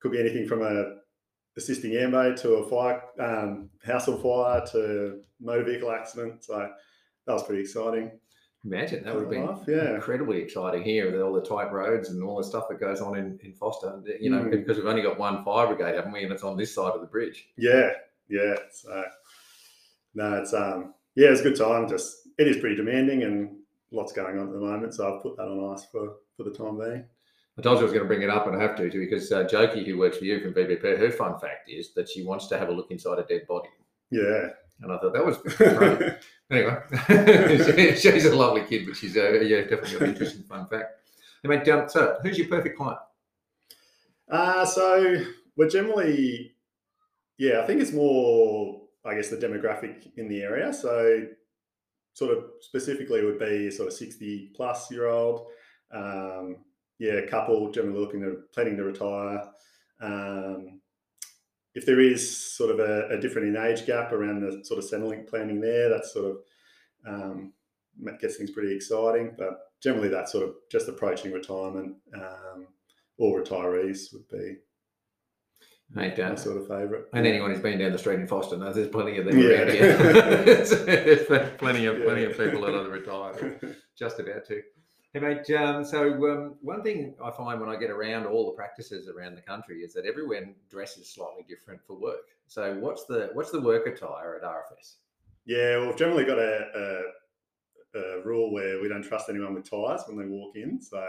could 0.01 0.13
be 0.13 0.21
anything 0.21 0.47
from 0.47 0.63
a 0.63 0.97
assisting 1.57 1.93
airmaid 1.93 2.37
to 2.37 2.55
a 2.55 2.69
fire 2.69 3.03
um, 3.21 3.71
house 3.85 4.09
on 4.09 4.21
fire 4.21 4.65
to 4.73 5.21
motor 5.41 5.65
vehicle 5.65 5.91
accident. 5.91 6.45
So 6.45 6.71
that 7.27 7.33
was 7.33 7.43
pretty 7.45 7.63
exciting. 7.63 8.11
Imagine 8.65 9.05
that 9.05 9.15
would 9.15 9.25
have 9.25 9.31
been 9.31 9.59
yeah. 9.69 9.95
incredibly 9.95 10.39
exciting 10.39 10.83
here 10.83 11.13
with 11.13 11.21
all 11.21 11.35
the 11.35 11.43
tight 11.43 11.71
roads 11.71 12.09
and 12.09 12.23
all 12.23 12.39
the 12.39 12.45
stuff 12.45 12.65
that 12.71 12.81
goes 12.81 13.03
on 13.03 13.19
in, 13.19 13.39
in 13.43 13.53
Forster. 13.53 14.03
You 14.19 14.31
know, 14.31 14.41
mm. 14.41 14.51
because 14.51 14.79
we've 14.79 14.87
only 14.87 15.03
got 15.03 15.19
one 15.19 15.45
fire 15.45 15.67
brigade, 15.67 15.97
haven't 15.97 16.13
we? 16.13 16.23
And 16.23 16.33
it's 16.33 16.43
on 16.43 16.57
this 16.57 16.75
side 16.75 16.93
of 16.93 17.03
the 17.03 17.07
bridge. 17.07 17.49
Yeah, 17.59 17.91
yeah. 18.31 18.55
So 18.73 19.05
no, 20.15 20.35
it's 20.35 20.55
um 20.55 20.95
yeah, 21.15 21.29
it's 21.29 21.41
a 21.41 21.45
good 21.45 21.59
time. 21.59 21.89
Just 21.89 22.29
it 22.39 22.49
is 22.49 22.57
pretty 22.57 22.77
demanding 22.77 23.23
and 23.25 23.57
lots 23.93 24.13
going 24.13 24.39
on 24.39 24.47
at 24.47 24.53
the 24.53 24.61
moment. 24.61 24.95
So 24.95 25.15
I've 25.15 25.23
put 25.23 25.37
that 25.37 25.43
on 25.43 25.75
ice 25.75 25.85
for 25.93 26.15
for 26.37 26.45
the 26.45 26.51
time 26.51 26.79
being. 26.79 27.05
I 27.59 27.63
told 27.63 27.77
you 27.77 27.83
I 27.83 27.85
was 27.85 27.93
going 27.93 28.03
to 28.03 28.09
bring 28.09 28.23
it 28.23 28.31
up, 28.31 28.49
and 28.49 28.57
I 28.57 28.63
have 28.63 28.77
to 28.77 28.91
too, 28.91 28.99
because 28.99 29.31
uh, 29.31 29.45
Jokey, 29.45 29.87
who 29.87 29.97
works 29.97 30.19
for 30.19 30.25
you 30.25 30.41
from 30.41 30.55
VBP, 30.55 30.99
her 30.99 31.11
fun 31.13 31.39
fact 31.39 31.71
is 31.71 31.95
that 31.95 32.09
she 32.09 32.25
wants 32.25 32.49
to 32.49 32.59
have 32.59 32.69
a 32.69 32.73
look 32.73 32.91
inside 32.91 33.21
a 33.21 33.23
dead 33.23 33.47
body. 33.47 33.69
Yeah. 34.11 34.49
And 34.81 34.93
I 34.93 34.99
thought 34.99 35.13
that 35.13 35.25
was 35.25 35.39
great. 35.57 36.17
anyway, 36.51 37.97
she's 37.97 38.25
a 38.27 38.35
lovely 38.35 38.63
kid, 38.63 38.87
but 38.87 38.97
she's 38.97 39.17
uh, 39.17 39.33
yeah, 39.41 39.63
definitely 39.63 39.97
an 39.97 40.13
interesting 40.13 40.43
fun 40.43 40.67
fact. 40.69 41.01
I 41.45 41.49
mean, 41.49 41.71
um, 41.71 41.89
so 41.89 42.19
who's 42.23 42.39
your 42.39 42.49
perfect 42.49 42.77
client? 42.77 42.99
Uh, 44.31 44.65
so 44.65 45.25
we're 45.57 45.69
generally, 45.69 46.55
yeah, 47.39 47.61
I 47.61 47.67
think 47.67 47.81
it's 47.81 47.93
more 47.93 48.85
I 49.05 49.15
guess 49.15 49.29
the 49.29 49.37
demographic 49.37 50.11
in 50.17 50.29
the 50.29 50.43
area. 50.43 50.73
So 50.73 51.27
sort 52.15 52.37
of 52.37 52.45
specifically 52.61 53.25
would 53.25 53.39
be 53.39 53.71
sort 53.71 53.89
of 53.89 53.95
60 53.95 54.53
plus 54.57 54.91
year 54.91 55.09
old. 55.09 55.47
Um, 55.93 56.57
yeah, 56.99 57.21
couple 57.27 57.71
generally 57.71 57.99
looking 57.99 58.21
to 58.23 58.43
planning 58.53 58.77
to 58.77 58.85
retire. 58.85 59.43
Um, 60.01 60.81
if 61.75 61.85
there 61.87 62.01
is 62.01 62.55
sort 62.57 62.71
of 62.71 62.79
a, 62.81 63.09
a 63.09 63.21
different 63.21 63.49
in 63.49 63.63
age 63.63 63.85
gap 63.87 64.13
around 64.13 64.41
the 64.41 64.65
sort 64.65 64.79
of 64.83 64.89
Centrelink 64.89 65.29
planning 65.29 65.61
there, 65.61 65.89
that's 65.89 66.13
sort 66.13 66.27
of 66.31 66.37
um, 67.07 67.53
gets 68.21 68.37
things 68.37 68.51
pretty 68.51 68.75
exciting. 68.75 69.35
But 69.37 69.59
generally, 69.83 70.09
that 70.09 70.29
sort 70.29 70.45
of 70.45 70.55
just 70.71 70.89
approaching 70.89 71.33
retirement 71.33 71.97
um, 72.15 72.69
or 73.19 73.41
retirees 73.43 74.13
would 74.13 74.29
be 74.29 74.57
Mate, 75.91 76.19
my 76.19 76.35
sort 76.35 76.57
of 76.57 76.67
favourite. 76.67 77.05
and 77.13 77.27
anyone 77.27 77.51
who's 77.53 77.61
been 77.61 77.79
down 77.79 77.93
the 77.93 77.99
street 77.99 78.19
in 78.19 78.27
Forster 78.27 78.57
knows 78.57 78.75
there's 78.75 78.89
plenty 78.89 79.19
of 79.19 79.27
them 79.27 79.39
Yeah. 79.39 79.49
around 79.49 79.71
here. 79.71 79.97
there's 80.47 81.51
plenty 81.59 81.87
of 81.87 82.03
plenty 82.03 82.25
of 82.25 82.33
people 82.39 82.63
that 82.63 82.75
are 82.75 82.89
retired. 82.89 83.77
just 83.97 84.19
about 84.19 84.45
to. 84.47 84.63
Hey 85.15 85.21
mate, 85.21 85.49
um, 85.53 85.85
so 85.85 86.13
um, 86.29 86.57
one 86.61 86.83
thing 86.83 87.15
I 87.23 87.31
find 87.31 87.61
when 87.61 87.69
I 87.69 87.77
get 87.77 87.89
around 87.89 88.27
all 88.27 88.47
the 88.47 88.57
practices 88.57 89.09
around 89.09 89.37
the 89.37 89.43
country 89.43 89.83
is 89.83 89.95
that 89.95 90.07
everyone 90.07 90.57
dresses 90.69 91.09
slightly 91.09 91.45
different 91.49 91.81
for 91.87 91.97
work. 91.97 92.27
So 92.49 92.75
what's 92.81 93.05
the 93.05 93.31
what's 93.33 93.53
the 93.53 93.61
work 93.61 93.87
attire 93.87 94.35
at 94.35 94.43
RFS? 94.43 94.97
Yeah, 95.47 95.77
well, 95.77 95.87
we've 95.87 95.97
generally 95.97 96.25
got 96.25 96.41
a, 96.41 97.05
a, 97.95 97.99
a 98.01 98.25
rule 98.25 98.53
where 98.53 98.83
we 98.83 98.89
don't 98.89 99.05
trust 99.05 99.29
anyone 99.29 99.55
with 99.55 99.71
ties 99.71 100.01
when 100.09 100.19
they 100.19 100.27
walk 100.27 100.57
in. 100.57 100.83
So 100.83 101.07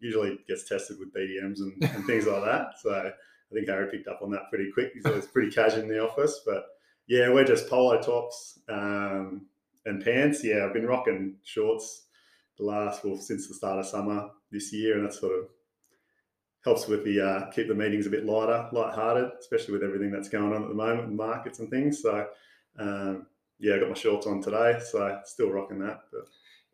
usually 0.00 0.38
gets 0.48 0.66
tested 0.66 0.96
with 0.98 1.12
BDMs 1.12 1.58
and, 1.58 1.74
and 1.82 2.04
things 2.06 2.26
like 2.26 2.44
that. 2.46 2.68
So 2.80 2.94
I 2.94 3.12
think 3.54 3.68
Harry 3.68 3.90
picked 3.90 4.08
up 4.08 4.20
on 4.22 4.30
that 4.30 4.48
pretty 4.48 4.70
quick. 4.72 4.92
He's 4.94 5.04
always 5.04 5.26
pretty 5.26 5.50
casual 5.50 5.82
in 5.82 5.88
the 5.88 6.02
office. 6.02 6.40
But 6.46 6.64
yeah, 7.08 7.28
we're 7.28 7.44
just 7.44 7.68
polo 7.68 8.00
tops 8.00 8.60
um, 8.70 9.44
and 9.84 10.02
pants. 10.02 10.42
Yeah, 10.42 10.64
I've 10.64 10.72
been 10.72 10.86
rocking 10.86 11.36
shorts 11.42 12.03
the 12.58 12.64
last, 12.64 13.04
well, 13.04 13.16
since 13.16 13.48
the 13.48 13.54
start 13.54 13.78
of 13.78 13.86
summer 13.86 14.30
this 14.50 14.72
year. 14.72 14.96
And 14.96 15.06
that 15.06 15.14
sort 15.14 15.32
of 15.32 15.48
helps 16.64 16.86
with 16.86 17.04
the, 17.04 17.20
uh, 17.20 17.50
keep 17.50 17.68
the 17.68 17.74
meetings 17.74 18.06
a 18.06 18.10
bit 18.10 18.24
lighter, 18.24 18.68
light-hearted, 18.72 19.30
especially 19.38 19.72
with 19.72 19.82
everything 19.82 20.10
that's 20.10 20.28
going 20.28 20.52
on 20.52 20.62
at 20.62 20.68
the 20.68 20.74
moment, 20.74 21.08
with 21.08 21.16
markets 21.16 21.58
and 21.58 21.70
things. 21.70 22.02
So, 22.02 22.26
um, 22.78 23.26
yeah, 23.58 23.76
I 23.76 23.78
got 23.78 23.88
my 23.88 23.94
shorts 23.94 24.26
on 24.26 24.42
today, 24.42 24.80
so 24.84 25.20
still 25.24 25.50
rocking 25.50 25.78
that. 25.80 26.00
But 26.12 26.22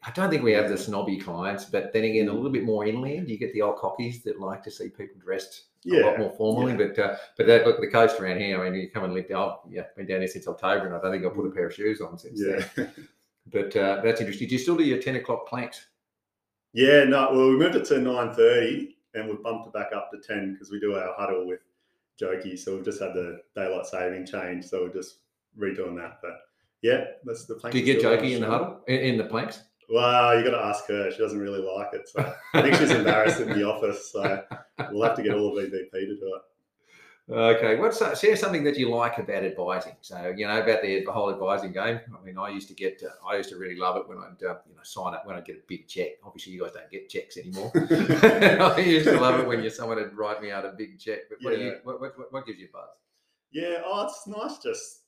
I 0.02 0.10
don't 0.12 0.30
think 0.30 0.42
we 0.42 0.52
have 0.52 0.68
the 0.68 0.78
snobby 0.78 1.18
clients, 1.18 1.66
but 1.66 1.92
then 1.92 2.04
again, 2.04 2.28
a 2.28 2.32
little 2.32 2.50
bit 2.50 2.64
more 2.64 2.86
inland, 2.86 3.28
you 3.28 3.38
get 3.38 3.52
the 3.52 3.62
old 3.62 3.76
cockies 3.76 4.22
that 4.22 4.40
like 4.40 4.62
to 4.62 4.70
see 4.70 4.88
people 4.88 5.20
dressed 5.22 5.64
a 5.86 6.00
lot 6.00 6.18
more 6.18 6.30
formally. 6.36 6.74
But 6.74 6.98
uh, 6.98 7.16
but 7.36 7.46
that, 7.46 7.66
look, 7.66 7.80
the 7.80 7.90
coast 7.90 8.18
around 8.18 8.38
here, 8.38 8.60
I 8.60 8.70
mean, 8.70 8.80
you 8.80 8.90
come 8.90 9.04
and 9.04 9.12
live 9.12 9.30
out, 9.30 9.60
yeah, 9.68 9.82
been 9.96 10.06
down 10.06 10.20
there 10.20 10.28
since 10.28 10.48
October, 10.48 10.86
and 10.86 10.94
I 10.94 11.00
don't 11.00 11.12
think 11.12 11.24
I've 11.24 11.34
put 11.34 11.46
a 11.46 11.50
pair 11.50 11.66
of 11.66 11.74
shoes 11.74 12.00
on 12.00 12.16
since 12.18 12.40
yeah, 12.42 12.64
then. 12.76 12.92
But 13.46 13.74
uh, 13.76 14.00
that's 14.02 14.20
interesting. 14.20 14.48
Do 14.48 14.54
you 14.54 14.58
still 14.58 14.76
do 14.76 14.84
your 14.84 15.00
ten 15.00 15.16
o'clock 15.16 15.48
planks? 15.48 15.86
yeah. 16.72 17.04
No, 17.04 17.30
well, 17.32 17.48
we 17.50 17.56
moved 17.56 17.76
it 17.76 17.84
to 17.86 17.98
nine 17.98 18.32
thirty, 18.34 18.96
and 19.14 19.28
we've 19.28 19.42
bumped 19.42 19.66
it 19.66 19.72
back 19.72 19.92
up 19.94 20.10
to 20.12 20.18
ten 20.26 20.52
because 20.52 20.70
we 20.70 20.80
do 20.80 20.94
our 20.94 21.14
huddle 21.16 21.46
with 21.46 21.60
Jokey. 22.20 22.58
So 22.58 22.76
we've 22.76 22.84
just 22.84 23.00
had 23.00 23.14
the 23.14 23.40
daylight 23.54 23.86
saving 23.86 24.26
change, 24.26 24.66
so 24.66 24.82
we're 24.82 24.92
just 24.92 25.18
redoing 25.58 25.96
that. 25.96 26.18
But 26.22 26.38
yeah, 26.82 27.04
that's 27.24 27.46
the 27.46 27.54
plan. 27.54 27.72
Do 27.72 27.78
you 27.78 27.84
get 27.84 28.02
jokey 28.02 28.32
in 28.34 28.40
the 28.40 28.48
huddle 28.48 28.80
in, 28.88 29.00
in 29.00 29.18
the 29.18 29.24
planks? 29.24 29.62
Well, 29.92 30.38
you 30.38 30.44
got 30.44 30.56
to 30.56 30.64
ask 30.64 30.86
her. 30.86 31.10
She 31.10 31.18
doesn't 31.18 31.38
really 31.38 31.60
like 31.60 31.88
it, 31.92 32.08
so 32.08 32.32
I 32.54 32.62
think 32.62 32.76
she's 32.76 32.90
embarrassed 32.92 33.40
in 33.40 33.48
the 33.48 33.66
office. 33.66 34.12
So 34.12 34.44
we'll 34.90 35.06
have 35.06 35.16
to 35.16 35.22
get 35.22 35.34
all 35.34 35.58
of 35.58 35.64
VBP 35.64 35.90
to 35.90 36.06
do 36.06 36.34
it. 36.36 36.42
Okay, 37.28 37.76
what's 37.76 38.02
uh, 38.02 38.14
share 38.14 38.34
something 38.34 38.64
that 38.64 38.76
you 38.76 38.90
like 38.90 39.18
about 39.18 39.44
advising? 39.44 39.94
So 40.00 40.32
you 40.36 40.46
know 40.48 40.60
about 40.60 40.82
the, 40.82 41.04
whole 41.04 41.30
advising 41.30 41.72
game. 41.72 42.00
I 42.18 42.24
mean, 42.24 42.36
I 42.38 42.48
used 42.48 42.66
to 42.68 42.74
get, 42.74 43.02
uh, 43.04 43.26
I 43.28 43.36
used 43.36 43.50
to 43.50 43.56
really 43.56 43.76
love 43.76 43.96
it 43.98 44.08
when 44.08 44.18
I'd 44.18 44.42
uh, 44.44 44.56
you 44.68 44.74
know 44.74 44.82
sign 44.82 45.14
up 45.14 45.26
when 45.26 45.36
I 45.36 45.40
get 45.40 45.56
a 45.56 45.60
big 45.68 45.86
check. 45.86 46.12
Obviously, 46.24 46.52
you 46.54 46.62
guys 46.62 46.72
don't 46.72 46.90
get 46.90 47.08
checks 47.08 47.36
anymore. 47.36 47.70
I 47.74 48.80
used 48.80 49.06
to 49.06 49.20
love 49.20 49.38
it 49.38 49.46
when 49.46 49.62
you 49.62 49.70
someone 49.70 49.98
would 49.98 50.16
write 50.16 50.42
me 50.42 50.50
out 50.50 50.64
a 50.64 50.72
big 50.76 50.98
check. 50.98 51.20
But 51.28 51.38
what 51.42 51.54
do 51.56 51.62
you, 51.62 51.76
what, 51.84 52.00
what, 52.00 52.32
what- 52.32 52.46
gives 52.46 52.58
you 52.58 52.68
buzz? 52.72 52.88
Yeah, 53.52 53.82
oh, 53.84 54.06
it's 54.06 54.26
nice. 54.26 54.58
Just 54.58 55.02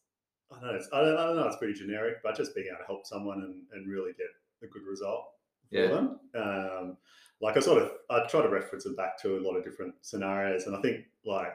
I 0.53 0.61
don't 0.61 0.71
know. 0.71 0.75
It's, 0.77 0.89
I 0.93 1.01
don't, 1.01 1.17
I 1.19 1.27
don't 1.27 1.37
know. 1.37 1.47
It's 1.49 1.57
pretty 1.57 1.75
generic, 1.75 2.17
but 2.23 2.37
just 2.37 2.55
being 2.55 2.69
able 2.69 2.79
to 2.79 2.87
help 2.87 3.07
someone 3.07 3.43
and, 3.43 3.63
and 3.73 3.91
really 3.91 4.13
get 4.13 4.27
a 4.63 4.67
good 4.67 4.83
result 4.89 5.25
for 5.71 5.77
Yeah. 5.79 5.89
them. 5.89 6.21
Um, 6.37 6.97
like 7.41 7.57
I 7.57 7.61
sort 7.61 7.83
of 7.83 7.91
I 8.11 8.25
try 8.29 8.43
to 8.43 8.49
reference 8.49 8.87
it 8.87 8.97
back 8.97 9.21
to 9.23 9.39
a 9.39 9.41
lot 9.41 9.57
of 9.57 9.65
different 9.65 9.95
scenarios, 10.03 10.67
and 10.67 10.77
I 10.77 10.81
think 10.81 11.07
like 11.25 11.55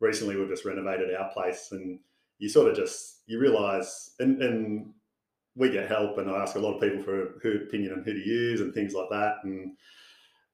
recently 0.00 0.36
we've 0.36 0.48
just 0.48 0.64
renovated 0.64 1.14
our 1.14 1.30
place, 1.30 1.68
and 1.72 2.00
you 2.38 2.48
sort 2.48 2.70
of 2.70 2.76
just 2.76 3.22
you 3.26 3.38
realize, 3.38 4.10
and 4.18 4.42
and 4.42 4.92
we 5.54 5.70
get 5.70 5.88
help, 5.88 6.18
and 6.18 6.30
I 6.30 6.42
ask 6.42 6.56
a 6.56 6.60
lot 6.60 6.74
of 6.74 6.80
people 6.80 7.02
for 7.02 7.38
who 7.42 7.56
opinion 7.56 7.92
on 7.92 8.02
who 8.02 8.12
to 8.12 8.18
use 8.18 8.60
and 8.60 8.74
things 8.74 8.94
like 8.94 9.10
that, 9.10 9.36
and 9.44 9.76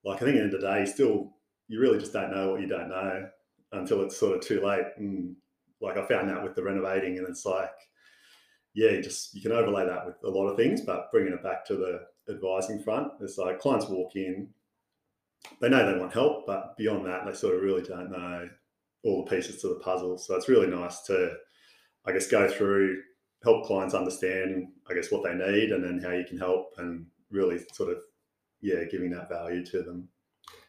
like 0.04 0.16
I 0.16 0.26
think 0.26 0.30
at 0.30 0.34
the 0.34 0.44
end 0.44 0.54
of 0.54 0.60
the 0.60 0.66
day, 0.66 0.80
you 0.80 0.86
still 0.86 1.32
you 1.68 1.80
really 1.80 1.98
just 1.98 2.12
don't 2.12 2.30
know 2.30 2.50
what 2.50 2.60
you 2.60 2.66
don't 2.66 2.88
know 2.88 3.28
until 3.72 4.02
it's 4.02 4.16
sort 4.16 4.36
of 4.36 4.42
too 4.42 4.64
late. 4.64 4.86
And 4.96 5.36
like 5.80 5.96
I 5.96 6.06
found 6.06 6.28
that 6.28 6.42
with 6.42 6.54
the 6.54 6.62
renovating, 6.62 7.18
and 7.18 7.28
it's 7.28 7.44
like, 7.44 7.74
yeah, 8.74 8.90
you 8.90 9.02
just 9.02 9.34
you 9.34 9.42
can 9.42 9.52
overlay 9.52 9.86
that 9.86 10.06
with 10.06 10.16
a 10.24 10.30
lot 10.30 10.48
of 10.48 10.56
things, 10.56 10.80
but 10.80 11.10
bringing 11.10 11.32
it 11.32 11.42
back 11.42 11.64
to 11.66 11.76
the 11.76 12.00
advising 12.32 12.82
front, 12.82 13.12
it's 13.20 13.38
like 13.38 13.60
clients 13.60 13.88
walk 13.88 14.16
in, 14.16 14.48
they 15.60 15.68
know 15.68 15.90
they 15.90 15.98
want 15.98 16.12
help, 16.12 16.46
but 16.46 16.76
beyond 16.76 17.06
that, 17.06 17.24
they 17.24 17.32
sort 17.32 17.54
of 17.54 17.62
really 17.62 17.82
don't 17.82 18.10
know 18.10 18.48
all 19.06 19.24
the 19.24 19.30
pieces 19.30 19.60
to 19.62 19.68
the 19.68 19.76
puzzle. 19.76 20.18
So 20.18 20.34
it's 20.34 20.48
really 20.48 20.66
nice 20.66 21.02
to, 21.02 21.32
I 22.04 22.12
guess, 22.12 22.26
go 22.26 22.48
through, 22.48 23.00
help 23.44 23.64
clients 23.66 23.94
understand, 23.94 24.66
I 24.90 24.94
guess, 24.94 25.10
what 25.12 25.22
they 25.22 25.34
need, 25.34 25.70
and 25.70 25.82
then 25.82 26.00
how 26.02 26.10
you 26.16 26.24
can 26.28 26.38
help, 26.38 26.74
and 26.78 27.06
really 27.30 27.60
sort 27.72 27.90
of, 27.92 27.98
yeah, 28.60 28.84
giving 28.90 29.10
that 29.10 29.28
value 29.28 29.64
to 29.66 29.82
them. 29.82 30.08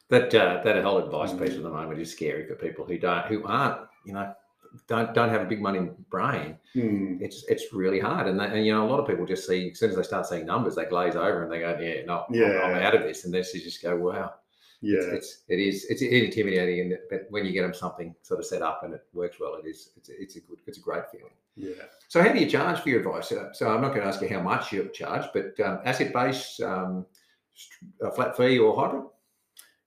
That 0.10 0.34
uh, 0.34 0.62
that 0.64 0.84
whole 0.84 1.00
advice 1.00 1.34
Mm. 1.34 1.40
piece 1.44 1.56
at 1.58 1.64
the 1.64 1.70
moment 1.70 2.00
is 2.00 2.12
scary 2.12 2.48
for 2.48 2.56
people 2.56 2.86
who 2.86 2.98
don't 2.98 3.26
who 3.26 3.44
aren't 3.46 3.82
you 4.06 4.14
know 4.14 4.34
don't 4.88 5.14
don't 5.14 5.30
have 5.30 5.42
a 5.42 5.46
big 5.46 5.62
money 5.62 5.90
brain. 6.10 6.58
Hmm. 6.74 7.18
It's 7.20 7.44
it's 7.50 7.74
really 7.74 8.00
hard, 8.00 8.28
and, 8.28 8.40
and 8.40 8.66
you 8.66 8.74
know 8.74 8.86
a 8.86 8.90
lot 8.90 9.00
of 9.02 9.08
people 9.08 9.26
just 9.26 9.46
see 9.48 9.72
as 9.72 9.80
soon 9.80 9.90
as 9.90 9.96
they 9.98 10.04
start 10.04 10.26
seeing 10.26 10.46
numbers, 10.46 10.76
they 10.76 10.86
glaze 10.86 11.16
over 11.18 11.44
and 11.44 11.52
they 11.52 11.60
go, 11.60 11.78
yeah, 11.82 12.06
no, 12.06 12.20
I'm- 12.20 12.34
I'm, 12.76 12.84
out 12.84 12.96
of 12.96 13.02
this, 13.02 13.26
and 13.26 13.34
then 13.34 13.44
you 13.54 13.60
just 13.62 13.82
go, 13.84 13.98
wow, 13.98 14.36
Yeah, 14.82 15.00
it's, 15.00 15.14
it's 15.16 15.44
it 15.50 15.60
is 15.60 15.86
it's 15.90 16.02
intimidating, 16.02 16.80
and 16.82 16.98
but 17.10 17.26
when 17.30 17.46
you 17.46 17.52
get 17.52 17.64
them 17.64 17.74
something 17.74 18.14
sort 18.22 18.40
of 18.40 18.46
set 18.46 18.62
up 18.62 18.82
and 18.84 18.94
it 18.94 19.02
works 19.14 19.38
well, 19.40 19.56
it 19.56 19.68
is 19.68 19.90
it's 19.98 20.10
it's 20.10 20.36
a 20.36 20.42
good 20.42 20.60
it's 20.68 20.78
a 20.78 20.82
great 20.82 21.04
feeling. 21.12 21.34
yeah. 21.56 21.86
So 22.10 22.22
how 22.22 22.32
do 22.32 22.40
you 22.40 22.48
charge 22.48 22.80
for 22.82 22.90
your 22.90 23.00
advice? 23.00 23.32
Uh, 23.32 23.52
So 23.54 23.70
I'm 23.70 23.82
not 23.82 23.90
going 23.90 24.02
to 24.02 24.08
ask 24.08 24.22
you 24.22 24.30
how 24.30 24.42
much 24.42 24.72
you 24.72 24.88
charge, 24.94 25.26
but 25.34 25.60
um, 25.66 25.80
asset 25.84 26.14
base, 26.14 26.60
um, 26.64 27.06
a 28.02 28.12
flat 28.12 28.38
fee 28.38 28.60
or 28.60 28.76
hybrid? 28.80 29.06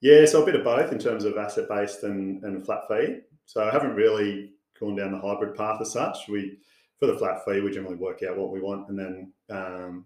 Yeah, 0.01 0.25
so 0.27 0.43
a 0.43 0.47
bit 0.47 0.57
of 0.57 0.65
both 0.65 0.91
in 0.93 0.99
terms 0.99 1.25
of 1.25 1.37
asset 1.37 1.69
based 1.69 2.03
and, 2.03 2.43
and 2.43 2.61
a 2.61 2.65
flat 2.65 2.89
fee. 2.89 3.19
So 3.47 3.63
I 3.63 3.71
haven't 3.71 3.95
really 3.95 4.55
gone 4.79 4.97
down 4.97 5.13
the 5.13 5.19
hybrid 5.21 5.55
path 5.55 5.81
as 5.81 5.93
such. 5.93 6.29
We 6.29 6.59
for 6.99 7.07
the 7.07 7.17
flat 7.19 7.45
fee, 7.45 7.61
we 7.61 7.71
generally 7.71 7.97
work 7.97 8.23
out 8.23 8.37
what 8.37 8.51
we 8.51 8.61
want 8.61 8.89
and 8.89 8.99
then 8.99 9.33
um, 9.51 10.05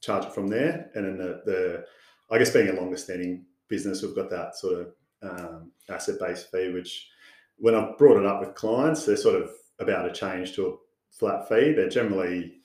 charge 0.00 0.24
it 0.24 0.32
from 0.32 0.48
there. 0.48 0.90
And 0.94 1.04
then 1.04 1.18
the, 1.18 1.42
the 1.44 1.84
I 2.30 2.38
guess 2.38 2.50
being 2.50 2.68
a 2.68 2.72
longer 2.72 2.96
standing 2.96 3.44
business, 3.68 4.02
we've 4.02 4.14
got 4.14 4.30
that 4.30 4.56
sort 4.56 4.80
of 4.80 4.92
um, 5.22 5.72
asset 5.88 6.18
based 6.18 6.50
fee, 6.50 6.70
which 6.70 7.08
when 7.56 7.74
I've 7.74 7.98
brought 7.98 8.18
it 8.18 8.26
up 8.26 8.40
with 8.40 8.54
clients, 8.54 9.04
they're 9.04 9.16
sort 9.16 9.40
of 9.40 9.50
about 9.78 10.08
a 10.08 10.12
change 10.12 10.54
to 10.54 10.66
a 10.66 10.76
flat 11.10 11.48
fee. 11.48 11.72
They're 11.72 11.88
generally, 11.88 12.60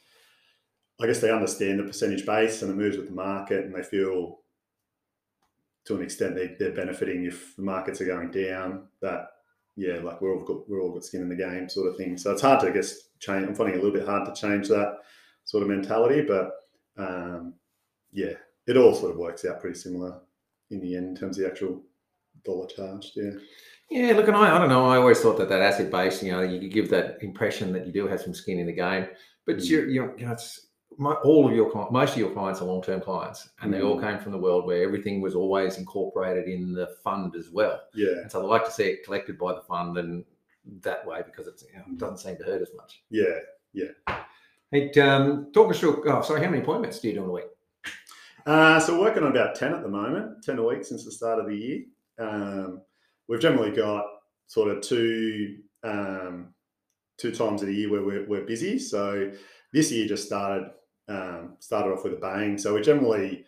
I 1.01 1.07
guess, 1.07 1.19
they 1.19 1.31
understand 1.31 1.79
the 1.79 1.83
percentage 1.83 2.25
base 2.25 2.61
and 2.61 2.71
it 2.71 2.75
moves 2.75 2.97
with 2.97 3.07
the 3.07 3.15
market, 3.15 3.65
and 3.65 3.75
they 3.75 3.83
feel 3.83 4.39
to 5.85 5.95
an 5.95 6.01
extent 6.01 6.35
they, 6.35 6.55
they're 6.59 6.71
benefiting 6.71 7.25
if 7.25 7.55
the 7.55 7.63
markets 7.63 8.01
are 8.01 8.05
going 8.05 8.31
down. 8.31 8.87
That 9.01 9.27
yeah, 9.75 9.99
like 9.99 10.21
we're 10.21 10.35
all 10.35 10.43
got 10.43 10.69
we're 10.69 10.81
all 10.81 10.93
got 10.93 11.03
skin 11.03 11.21
in 11.21 11.29
the 11.29 11.35
game, 11.35 11.67
sort 11.69 11.89
of 11.89 11.97
thing. 11.97 12.17
So 12.17 12.31
it's 12.31 12.41
hard 12.41 12.61
to 12.61 12.67
I 12.67 12.71
guess 12.71 13.09
change. 13.19 13.47
I'm 13.47 13.55
finding 13.55 13.75
it 13.75 13.79
a 13.79 13.83
little 13.83 13.97
bit 13.97 14.07
hard 14.07 14.25
to 14.25 14.39
change 14.39 14.67
that 14.69 14.97
sort 15.45 15.63
of 15.63 15.69
mentality, 15.69 16.21
but 16.21 16.51
um, 16.97 17.55
yeah, 18.11 18.33
it 18.67 18.77
all 18.77 18.93
sort 18.93 19.11
of 19.11 19.17
works 19.17 19.45
out 19.45 19.59
pretty 19.59 19.77
similar 19.77 20.19
in 20.73 20.81
the 20.81 20.95
end 20.95 21.07
in 21.09 21.15
terms 21.15 21.37
of 21.37 21.43
the 21.45 21.49
actual 21.49 21.81
dollar 22.43 22.67
charged. 22.67 23.11
Yeah, 23.15 23.31
Yeah, 23.89 24.13
look, 24.13 24.27
and 24.27 24.35
I, 24.35 24.55
I 24.55 24.59
don't 24.59 24.69
know. 24.69 24.85
I 24.85 24.97
always 24.97 25.19
thought 25.21 25.37
that 25.37 25.49
that 25.49 25.61
asset 25.61 25.89
base, 25.91 26.21
you 26.21 26.31
know, 26.31 26.41
you 26.41 26.59
could 26.59 26.71
give 26.73 26.89
that 26.89 27.19
impression 27.21 27.71
that 27.73 27.85
you 27.87 27.93
do 27.93 28.07
have 28.07 28.21
some 28.21 28.33
skin 28.33 28.59
in 28.59 28.65
the 28.67 28.73
game, 28.73 29.07
but 29.45 29.57
Mm. 29.57 29.69
you're, 29.69 29.87
you're, 29.89 30.17
you 30.17 30.25
know, 30.25 30.33
it's 30.33 30.67
my, 30.97 31.13
all 31.23 31.47
of 31.47 31.55
your 31.55 31.71
most 31.91 32.11
of 32.13 32.17
your 32.19 32.29
clients 32.31 32.61
are 32.61 32.65
long 32.65 32.81
term 32.81 33.01
clients, 33.01 33.49
and 33.61 33.73
they 33.73 33.81
all 33.81 33.97
Mm. 33.97 34.01
came 34.01 34.19
from 34.19 34.31
the 34.31 34.37
world 34.37 34.65
where 34.65 34.83
everything 34.83 35.21
was 35.21 35.35
always 35.35 35.77
incorporated 35.77 36.47
in 36.47 36.73
the 36.73 36.87
fund 37.03 37.35
as 37.35 37.49
well, 37.51 37.81
yeah, 37.93 38.21
and 38.21 38.31
so 38.31 38.41
they 38.41 38.47
like 38.47 38.65
to 38.65 38.71
see 38.71 38.85
it 38.85 39.05
collected 39.05 39.37
by 39.37 39.53
the 39.53 39.61
fund 39.61 39.97
and 39.97 40.25
that 40.81 41.05
way 41.05 41.21
because 41.25 41.47
it's, 41.47 41.63
you 41.63 41.77
know, 41.77 41.83
Mm. 41.87 41.93
it 41.93 41.97
doesn't 41.99 42.17
seem 42.19 42.37
to 42.37 42.43
hurt 42.43 42.61
as 42.61 42.71
much. 42.75 43.03
Yeah. 43.09 43.39
Yeah. 43.73 43.89
Hey, 44.71 44.91
um, 45.01 45.51
talk 45.53 45.69
us 45.71 45.79
through. 45.79 46.03
Oh, 46.09 46.21
sorry, 46.21 46.41
how 46.43 46.49
many 46.49 46.61
appointments 46.61 46.99
do 46.99 47.07
you 47.07 47.15
do 47.15 47.23
in 47.23 47.29
a 47.29 47.31
week? 47.31 47.45
Uh, 48.45 48.79
so 48.79 48.93
we're 48.93 49.05
working 49.05 49.23
on 49.23 49.31
about 49.31 49.55
10 49.55 49.73
at 49.73 49.83
the 49.83 49.87
moment, 49.87 50.43
10 50.43 50.57
a 50.57 50.63
week 50.63 50.83
since 50.83 51.05
the 51.05 51.11
start 51.11 51.39
of 51.39 51.47
the 51.47 51.55
year. 51.55 51.83
Um, 52.19 52.81
we've 53.27 53.39
generally 53.39 53.71
got 53.71 54.05
sort 54.47 54.69
of 54.69 54.81
two 54.81 55.59
um, 55.83 56.53
two 57.17 57.31
times 57.31 57.61
of 57.61 57.67
the 57.67 57.75
year 57.75 57.89
where 57.89 58.03
we're, 58.03 58.27
we're 58.27 58.45
busy. 58.45 58.79
So 58.79 59.31
this 59.71 59.91
year 59.91 60.07
just 60.07 60.25
started 60.25 60.71
um, 61.07 61.55
started 61.59 61.91
off 61.93 62.03
with 62.03 62.13
a 62.13 62.17
bang. 62.17 62.57
So 62.57 62.73
we're 62.73 62.83
generally, 62.83 63.45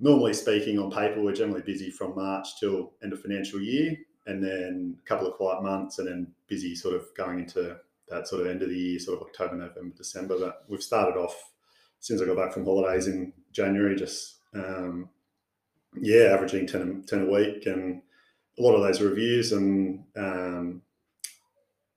normally 0.00 0.34
speaking 0.34 0.78
on 0.78 0.90
paper, 0.90 1.22
we're 1.22 1.34
generally 1.34 1.62
busy 1.62 1.90
from 1.90 2.14
March 2.14 2.58
till 2.58 2.92
end 3.02 3.12
of 3.12 3.20
financial 3.20 3.60
year. 3.60 3.96
and 4.26 4.42
then 4.42 4.96
a 5.02 5.08
couple 5.08 5.26
of 5.26 5.34
quiet 5.34 5.62
months, 5.62 5.98
and 5.98 6.08
then 6.08 6.32
busy 6.48 6.74
sort 6.74 6.94
of 6.94 7.06
going 7.16 7.40
into 7.40 7.76
that 8.08 8.26
sort 8.28 8.42
of 8.42 8.48
end 8.48 8.62
of 8.62 8.68
the 8.68 8.78
year, 8.78 8.98
sort 8.98 9.20
of 9.20 9.26
October, 9.26 9.56
November, 9.56 9.94
December. 9.96 10.38
But 10.38 10.64
we've 10.68 10.82
started 10.82 11.18
off 11.18 11.52
since 12.04 12.20
I 12.20 12.26
got 12.26 12.36
back 12.36 12.52
from 12.52 12.66
holidays 12.66 13.06
in 13.06 13.32
January, 13.50 13.96
just 13.96 14.40
um, 14.54 15.08
yeah, 15.98 16.34
averaging 16.34 16.66
10, 16.66 17.04
10 17.06 17.22
a 17.22 17.30
week, 17.30 17.64
and 17.64 18.02
a 18.58 18.62
lot 18.62 18.74
of 18.74 18.82
those 18.82 19.00
reviews 19.00 19.52
and 19.52 20.04
um, 20.14 20.82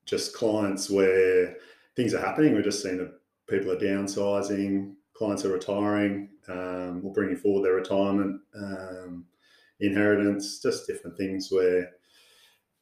just 0.06 0.34
clients 0.34 0.90
where 0.90 1.58
things 1.98 2.14
are 2.14 2.22
happening. 2.22 2.54
We're 2.54 2.62
just 2.62 2.82
seeing 2.82 3.00
that 3.00 3.20
people 3.50 3.70
are 3.70 3.76
downsizing, 3.76 4.94
clients 5.14 5.44
are 5.44 5.52
retiring, 5.52 6.30
um, 6.48 7.02
or 7.04 7.12
bringing 7.12 7.36
forward 7.36 7.66
their 7.66 7.76
retirement, 7.76 8.40
um, 8.56 9.26
inheritance, 9.82 10.62
just 10.62 10.88
different 10.88 11.18
things 11.18 11.50
where, 11.52 11.92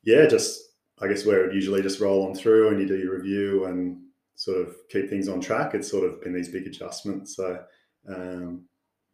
yeah, 0.03 0.27
just 0.27 0.61
I 1.01 1.07
guess 1.07 1.25
where 1.25 1.49
it 1.49 1.55
usually 1.55 1.81
just 1.81 1.99
roll 1.99 2.27
on 2.27 2.35
through 2.35 2.69
and 2.69 2.79
you 2.79 2.87
do 2.87 2.99
your 2.99 3.15
review 3.15 3.65
and 3.65 4.04
sort 4.35 4.57
of 4.57 4.75
keep 4.89 5.09
things 5.09 5.27
on 5.27 5.41
track. 5.41 5.73
It's 5.73 5.89
sort 5.89 6.07
of 6.07 6.21
been 6.21 6.33
these 6.33 6.49
big 6.49 6.67
adjustments. 6.67 7.35
So, 7.35 7.59
um, 8.07 8.65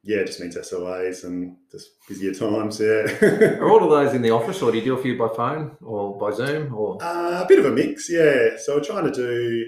yeah, 0.03 0.17
it 0.17 0.27
just 0.27 0.39
means 0.39 0.57
SOAs 0.57 1.23
and 1.23 1.57
just 1.71 1.89
busier 2.07 2.33
times. 2.33 2.79
Yeah. 2.79 3.05
Are 3.59 3.69
all 3.69 3.83
of 3.83 3.91
those 3.91 4.15
in 4.15 4.21
the 4.21 4.31
office, 4.31 4.61
or 4.61 4.71
do 4.71 4.77
you 4.77 4.83
do 4.83 4.97
a 4.97 5.01
few 5.01 5.17
by 5.17 5.27
phone 5.35 5.77
or 5.81 6.17
by 6.17 6.31
Zoom, 6.35 6.73
or 6.73 7.01
uh, 7.03 7.43
a 7.43 7.47
bit 7.47 7.59
of 7.59 7.65
a 7.65 7.71
mix? 7.71 8.09
Yeah. 8.09 8.57
So 8.57 8.75
we're 8.75 8.83
trying 8.83 9.05
to 9.05 9.11
do, 9.11 9.65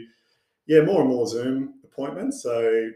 yeah, 0.66 0.82
more 0.82 1.02
and 1.02 1.10
more 1.10 1.28
Zoom 1.28 1.76
appointments. 1.84 2.42
So 2.42 2.90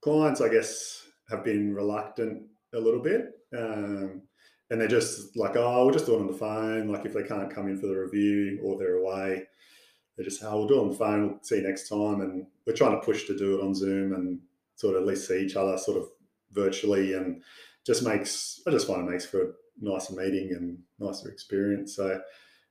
clients, 0.00 0.40
I 0.40 0.48
guess, 0.48 1.08
have 1.28 1.44
been 1.44 1.74
reluctant 1.74 2.44
a 2.72 2.78
little 2.78 3.00
bit. 3.00 3.32
Um, 3.56 4.22
and 4.70 4.80
they're 4.80 4.88
just 4.88 5.36
like, 5.36 5.56
oh, 5.56 5.84
we'll 5.84 5.94
just 5.94 6.06
do 6.06 6.14
it 6.14 6.20
on 6.20 6.26
the 6.26 6.32
phone. 6.32 6.88
Like 6.88 7.04
if 7.04 7.12
they 7.12 7.22
can't 7.22 7.52
come 7.52 7.68
in 7.68 7.78
for 7.78 7.86
the 7.86 7.96
review 7.96 8.60
or 8.62 8.78
they're 8.78 8.96
away, 8.96 9.44
they 10.16 10.24
just, 10.24 10.42
oh, 10.42 10.58
we'll 10.58 10.68
do 10.68 10.78
it 10.78 10.82
on 10.82 10.90
the 10.90 10.96
phone. 10.96 11.28
We'll 11.28 11.42
see 11.42 11.56
you 11.56 11.62
next 11.62 11.88
time. 11.88 12.20
And 12.20 12.46
we're 12.66 12.74
trying 12.74 12.98
to 12.98 13.04
push 13.04 13.26
to 13.26 13.36
do 13.36 13.58
it 13.58 13.64
on 13.64 13.74
Zoom 13.74 14.14
and 14.14 14.40
sort 14.76 14.96
of 14.96 15.02
at 15.02 15.08
least 15.08 15.28
see 15.28 15.40
each 15.40 15.56
other 15.56 15.76
sort 15.78 15.98
of 15.98 16.08
virtually 16.52 17.14
and 17.14 17.42
just 17.84 18.04
makes, 18.04 18.60
I 18.66 18.70
just 18.70 18.86
find 18.86 19.06
it 19.06 19.10
makes 19.10 19.26
for 19.26 19.42
a 19.42 19.52
nicer 19.80 20.14
meeting 20.14 20.52
and 20.52 20.78
nicer 20.98 21.28
experience. 21.30 21.96
So, 21.96 22.20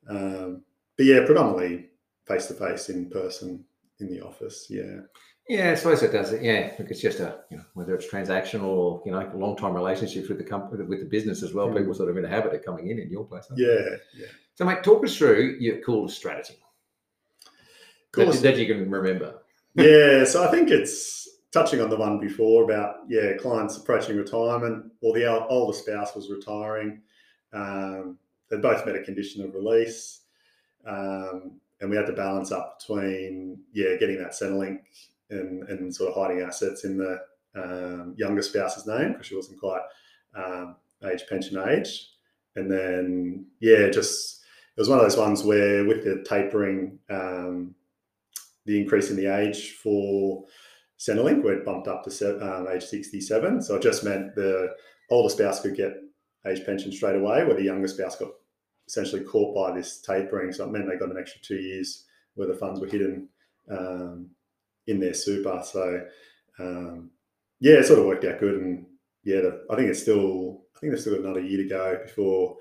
um, 0.10 0.64
but 0.98 1.06
yeah, 1.06 1.26
predominantly 1.26 1.90
face 2.26 2.48
to 2.48 2.54
face 2.54 2.90
in 2.90 3.10
person 3.10 3.66
in 4.00 4.10
the 4.10 4.22
office. 4.22 4.68
Yeah. 4.70 5.02
Yeah, 5.50 5.72
I 5.72 5.76
suppose 5.76 6.02
it 6.02 6.14
does. 6.14 6.32
It. 6.32 6.42
Yeah, 6.42 6.72
look, 6.80 6.90
it's 6.90 7.02
just 7.02 7.20
a 7.20 7.40
you 7.52 7.58
know 7.58 7.66
whether 7.74 7.94
it's 7.94 8.08
transactional 8.08 8.64
or 8.64 9.04
you 9.06 9.12
know 9.12 9.30
long 9.36 9.58
time 9.58 9.74
relationships 9.74 10.30
with 10.30 10.38
the 10.38 10.44
company 10.44 10.86
with 10.86 11.00
the 11.00 11.06
business 11.06 11.44
as 11.44 11.54
well. 11.54 11.68
Mm. 11.68 11.80
People 11.80 11.94
sort 11.94 12.10
of 12.10 12.16
in 12.16 12.24
a 12.24 12.30
habit 12.30 12.54
of 12.54 12.64
coming 12.64 12.90
in 12.90 13.00
in 13.00 13.10
your 13.10 13.26
place. 13.26 13.46
Yeah, 13.58 13.98
yeah. 14.16 14.28
So, 14.56 14.64
mate, 14.64 14.84
talk 14.84 15.04
us 15.04 15.18
through 15.18 15.58
your 15.60 15.80
coolest 15.82 16.16
strategy. 16.16 16.56
That, 18.13 18.41
that 18.41 18.58
you 18.58 18.67
can 18.67 18.89
remember. 18.89 19.41
yeah, 19.75 20.24
so 20.24 20.43
I 20.43 20.51
think 20.51 20.70
it's 20.70 21.27
touching 21.51 21.82
on 21.82 21.89
the 21.89 21.98
one 21.98 22.20
before 22.20 22.63
about 22.63 22.98
yeah 23.08 23.34
clients 23.39 23.77
approaching 23.77 24.17
retirement 24.17 24.91
or 25.01 25.13
the 25.13 25.25
older 25.48 25.77
spouse 25.77 26.15
was 26.15 26.29
retiring. 26.29 27.01
Um, 27.51 28.17
they 28.50 28.58
both 28.58 28.86
met 28.86 28.96
a 28.96 29.03
condition 29.03 29.43
of 29.43 29.53
release. 29.53 30.22
Um, 30.86 31.60
and 31.82 31.89
we 31.89 31.98
had 31.98 32.08
to 32.08 32.13
balance 32.13 32.51
up 32.51 32.79
between 32.79 33.60
yeah 33.74 33.96
getting 34.00 34.17
that 34.17 34.32
Centrelink 34.32 34.79
and, 35.29 35.63
and 35.70 35.93
sort 35.93 36.10
of 36.10 36.15
hiding 36.15 36.41
assets 36.41 36.86
in 36.86 36.98
the 36.98 37.20
um, 37.55 38.13
younger 38.17 38.41
spouse's 38.41 38.88
name 38.88 39.13
because 39.13 39.27
she 39.27 39.36
wasn't 39.36 39.60
quite 39.60 39.82
um, 40.36 40.75
age 41.05 41.24
pension 41.29 41.58
age. 41.70 42.09
And 42.55 42.72
then, 42.72 43.46
yeah, 43.59 43.90
just 43.90 44.44
it 44.75 44.81
was 44.81 44.90
one 44.90 45.00
of 45.00 45.03
those 45.03 45.18
ones 45.18 45.44
where 45.44 45.85
with 45.85 46.03
the 46.03 46.24
tapering, 46.27 47.00
um, 47.09 47.75
the 48.66 48.80
increase 48.80 49.10
in 49.10 49.18
the 49.18 49.28
age 49.28 49.72
for 49.72 50.46
Centrelink, 51.00 51.44
we'd 51.44 51.66
bumped 51.66 51.88
up 51.88 52.04
to 52.04 52.58
um, 52.58 52.68
age 52.68 52.84
67. 52.84 53.62
So 53.62 53.76
it 53.76 53.82
just 53.82 54.04
meant 54.04 54.36
the 54.36 54.74
older 55.10 55.30
spouse 55.30 55.62
could 55.62 55.76
get 55.76 55.94
age 56.48 56.66
pension 56.66 56.92
straight 56.92 57.16
away, 57.16 57.44
where 57.44 57.56
the 57.56 57.64
younger 57.64 57.88
spouse 57.88 58.16
got 58.16 58.32
essentially 58.88 59.24
caught 59.24 59.56
by 59.56 59.76
this 59.76 60.02
tapering. 60.02 60.52
So 60.52 60.66
it 60.66 60.72
meant 60.72 60.88
they 60.88 60.98
got 60.98 61.12
an 61.12 61.18
extra 61.18 61.42
two 61.42 61.58
years 61.58 62.06
where 62.36 62.48
the 62.48 62.54
funds 62.54 62.80
were 62.80 62.88
hidden 62.88 63.30
um, 63.70 64.30
in 64.88 65.00
their 65.00 65.14
super. 65.14 65.62
So 65.64 66.06
um, 66.60 67.12
yeah, 67.60 67.76
it 67.76 67.86
sort 67.86 68.00
of 68.00 68.06
worked 68.06 68.26
out 68.26 68.40
good. 68.40 68.56
And 68.56 68.86
yeah, 69.24 69.42
the, 69.42 69.66
I 69.70 69.76
think 69.76 69.90
it's 69.90 70.02
still 70.02 70.64
I 70.76 70.80
think 70.80 70.92
they've 70.92 71.02
still 71.02 71.16
another 71.16 71.42
year 71.42 71.64
to 71.64 71.70
go 71.70 72.00
before 72.04 72.58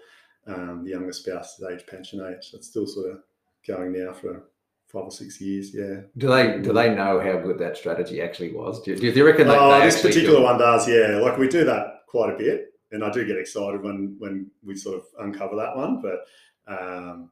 um, 0.46 0.84
the 0.84 0.90
younger 0.90 1.12
spouse's 1.12 1.64
age 1.70 1.86
pension 1.86 2.20
age. 2.20 2.50
It's 2.54 2.68
still 2.68 2.86
sort 2.86 3.10
of 3.12 3.18
going 3.66 3.92
now 3.92 4.12
for 4.12 4.48
five 4.92 5.04
or 5.04 5.10
six 5.10 5.40
years. 5.40 5.74
Yeah. 5.74 6.02
Do 6.18 6.28
they 6.28 6.58
do 6.60 6.72
they 6.72 6.94
know 6.94 7.20
how 7.20 7.38
good 7.38 7.58
that 7.58 7.76
strategy 7.76 8.20
actually 8.20 8.52
was? 8.52 8.82
Do, 8.82 8.94
do 8.96 9.06
you 9.06 9.24
reckon? 9.24 9.48
oh, 9.48 9.80
this 9.80 10.02
particular 10.02 10.38
do 10.38 10.44
one 10.44 10.58
does. 10.58 10.86
Yeah, 10.86 11.20
like 11.22 11.38
we 11.38 11.48
do 11.48 11.64
that 11.64 12.02
quite 12.06 12.34
a 12.34 12.36
bit, 12.36 12.74
and 12.90 13.02
I 13.02 13.10
do 13.10 13.26
get 13.26 13.38
excited 13.38 13.82
when 13.82 14.16
when 14.18 14.50
we 14.64 14.76
sort 14.76 14.96
of 14.96 15.04
uncover 15.18 15.56
that 15.56 15.76
one. 15.76 16.02
But 16.02 16.26
um, 16.72 17.30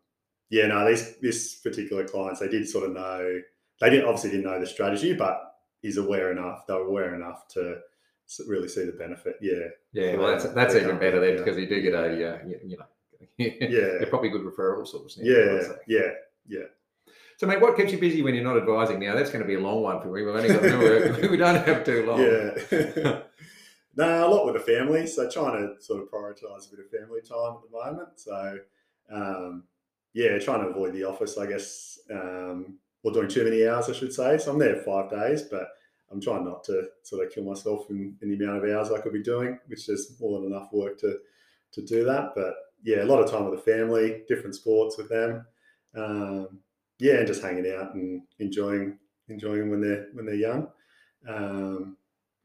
yeah, 0.48 0.66
no, 0.66 0.88
these 0.88 1.16
this 1.18 1.56
particular 1.56 2.06
clients 2.06 2.40
they 2.40 2.48
did 2.48 2.68
sort 2.68 2.88
of 2.88 2.94
know 2.94 3.40
they 3.80 3.90
didn't 3.90 4.06
obviously 4.06 4.30
didn't 4.30 4.46
know 4.46 4.58
the 4.58 4.66
strategy, 4.66 5.14
but 5.14 5.54
he's 5.82 5.98
aware 5.98 6.32
enough. 6.32 6.66
They 6.66 6.74
were 6.74 6.86
aware 6.86 7.14
enough 7.14 7.46
to 7.48 7.78
really 8.46 8.68
see 8.68 8.84
the 8.84 8.92
benefit. 8.92 9.36
Yeah. 9.40 9.68
Yeah. 9.92 10.16
Well, 10.16 10.28
that's 10.28 10.48
that's 10.54 10.74
even 10.74 10.98
better 10.98 11.20
then 11.20 11.36
because 11.36 11.58
you 11.58 11.68
do 11.68 11.82
get 11.82 11.94
a 11.94 12.04
uh, 12.04 12.38
you, 12.64 12.78
know. 12.78 12.86
yeah, 13.36 13.98
they're 13.98 14.06
probably 14.06 14.30
good 14.30 14.42
referrals, 14.42 14.84
referral 14.84 14.88
source. 14.88 15.18
Yeah, 15.20 15.62
yeah, 15.86 16.10
yeah. 16.46 16.66
So, 17.40 17.46
mate, 17.46 17.58
what 17.58 17.74
keeps 17.74 17.90
you 17.90 17.96
busy 17.96 18.20
when 18.20 18.34
you're 18.34 18.44
not 18.44 18.58
advising? 18.58 19.00
Now, 19.00 19.14
that's 19.14 19.30
going 19.30 19.40
to 19.40 19.48
be 19.48 19.54
a 19.54 19.60
long 19.60 19.80
one 19.80 19.98
for 20.02 20.08
me. 20.08 20.22
We've 20.22 20.34
only 20.34 20.48
got 20.48 20.60
we 21.30 21.38
don't 21.38 21.66
have 21.66 21.84
too 21.86 22.04
long. 22.04 22.20
Yeah. 22.20 23.22
no, 23.96 24.26
a 24.26 24.28
lot 24.28 24.44
with 24.44 24.56
the 24.56 24.60
family. 24.60 25.06
So, 25.06 25.26
trying 25.30 25.56
to 25.56 25.82
sort 25.82 26.02
of 26.02 26.10
prioritise 26.10 26.70
a 26.70 26.76
bit 26.76 26.84
of 26.84 26.90
family 26.90 27.22
time 27.22 27.54
at 27.54 27.62
the 27.62 27.70
moment. 27.72 28.08
So, 28.16 28.58
um, 29.10 29.64
yeah, 30.12 30.38
trying 30.38 30.64
to 30.64 30.68
avoid 30.68 30.92
the 30.92 31.04
office, 31.04 31.38
I 31.38 31.46
guess. 31.46 31.98
Um, 32.12 32.78
or 33.02 33.12
doing 33.12 33.28
too 33.28 33.44
many 33.44 33.66
hours, 33.66 33.88
I 33.88 33.94
should 33.94 34.12
say. 34.12 34.36
So 34.36 34.52
I'm 34.52 34.58
there 34.58 34.76
five 34.76 35.08
days, 35.08 35.40
but 35.40 35.66
I'm 36.12 36.20
trying 36.20 36.44
not 36.44 36.62
to 36.64 36.88
sort 37.04 37.24
of 37.24 37.32
kill 37.32 37.44
myself 37.44 37.86
in, 37.88 38.18
in 38.20 38.28
the 38.28 38.44
amount 38.44 38.62
of 38.62 38.70
hours 38.70 38.90
I 38.92 39.00
could 39.00 39.14
be 39.14 39.22
doing, 39.22 39.58
which 39.66 39.88
is 39.88 40.14
more 40.20 40.38
than 40.38 40.52
enough 40.52 40.68
work 40.74 40.98
to 40.98 41.16
to 41.72 41.80
do 41.86 42.04
that. 42.04 42.32
But 42.34 42.52
yeah, 42.84 43.02
a 43.02 43.06
lot 43.06 43.22
of 43.22 43.30
time 43.30 43.48
with 43.48 43.64
the 43.64 43.72
family, 43.72 44.24
different 44.28 44.56
sports 44.56 44.98
with 44.98 45.08
them. 45.08 45.46
Um, 45.96 46.58
yeah, 47.00 47.14
and 47.14 47.26
just 47.26 47.42
hanging 47.42 47.70
out 47.72 47.94
and 47.94 48.22
enjoying 48.38 48.98
enjoying 49.28 49.60
them 49.60 49.70
when 49.70 49.80
they're 49.80 50.06
when 50.12 50.26
they're 50.26 50.34
young. 50.34 50.68
Um, 51.28 51.96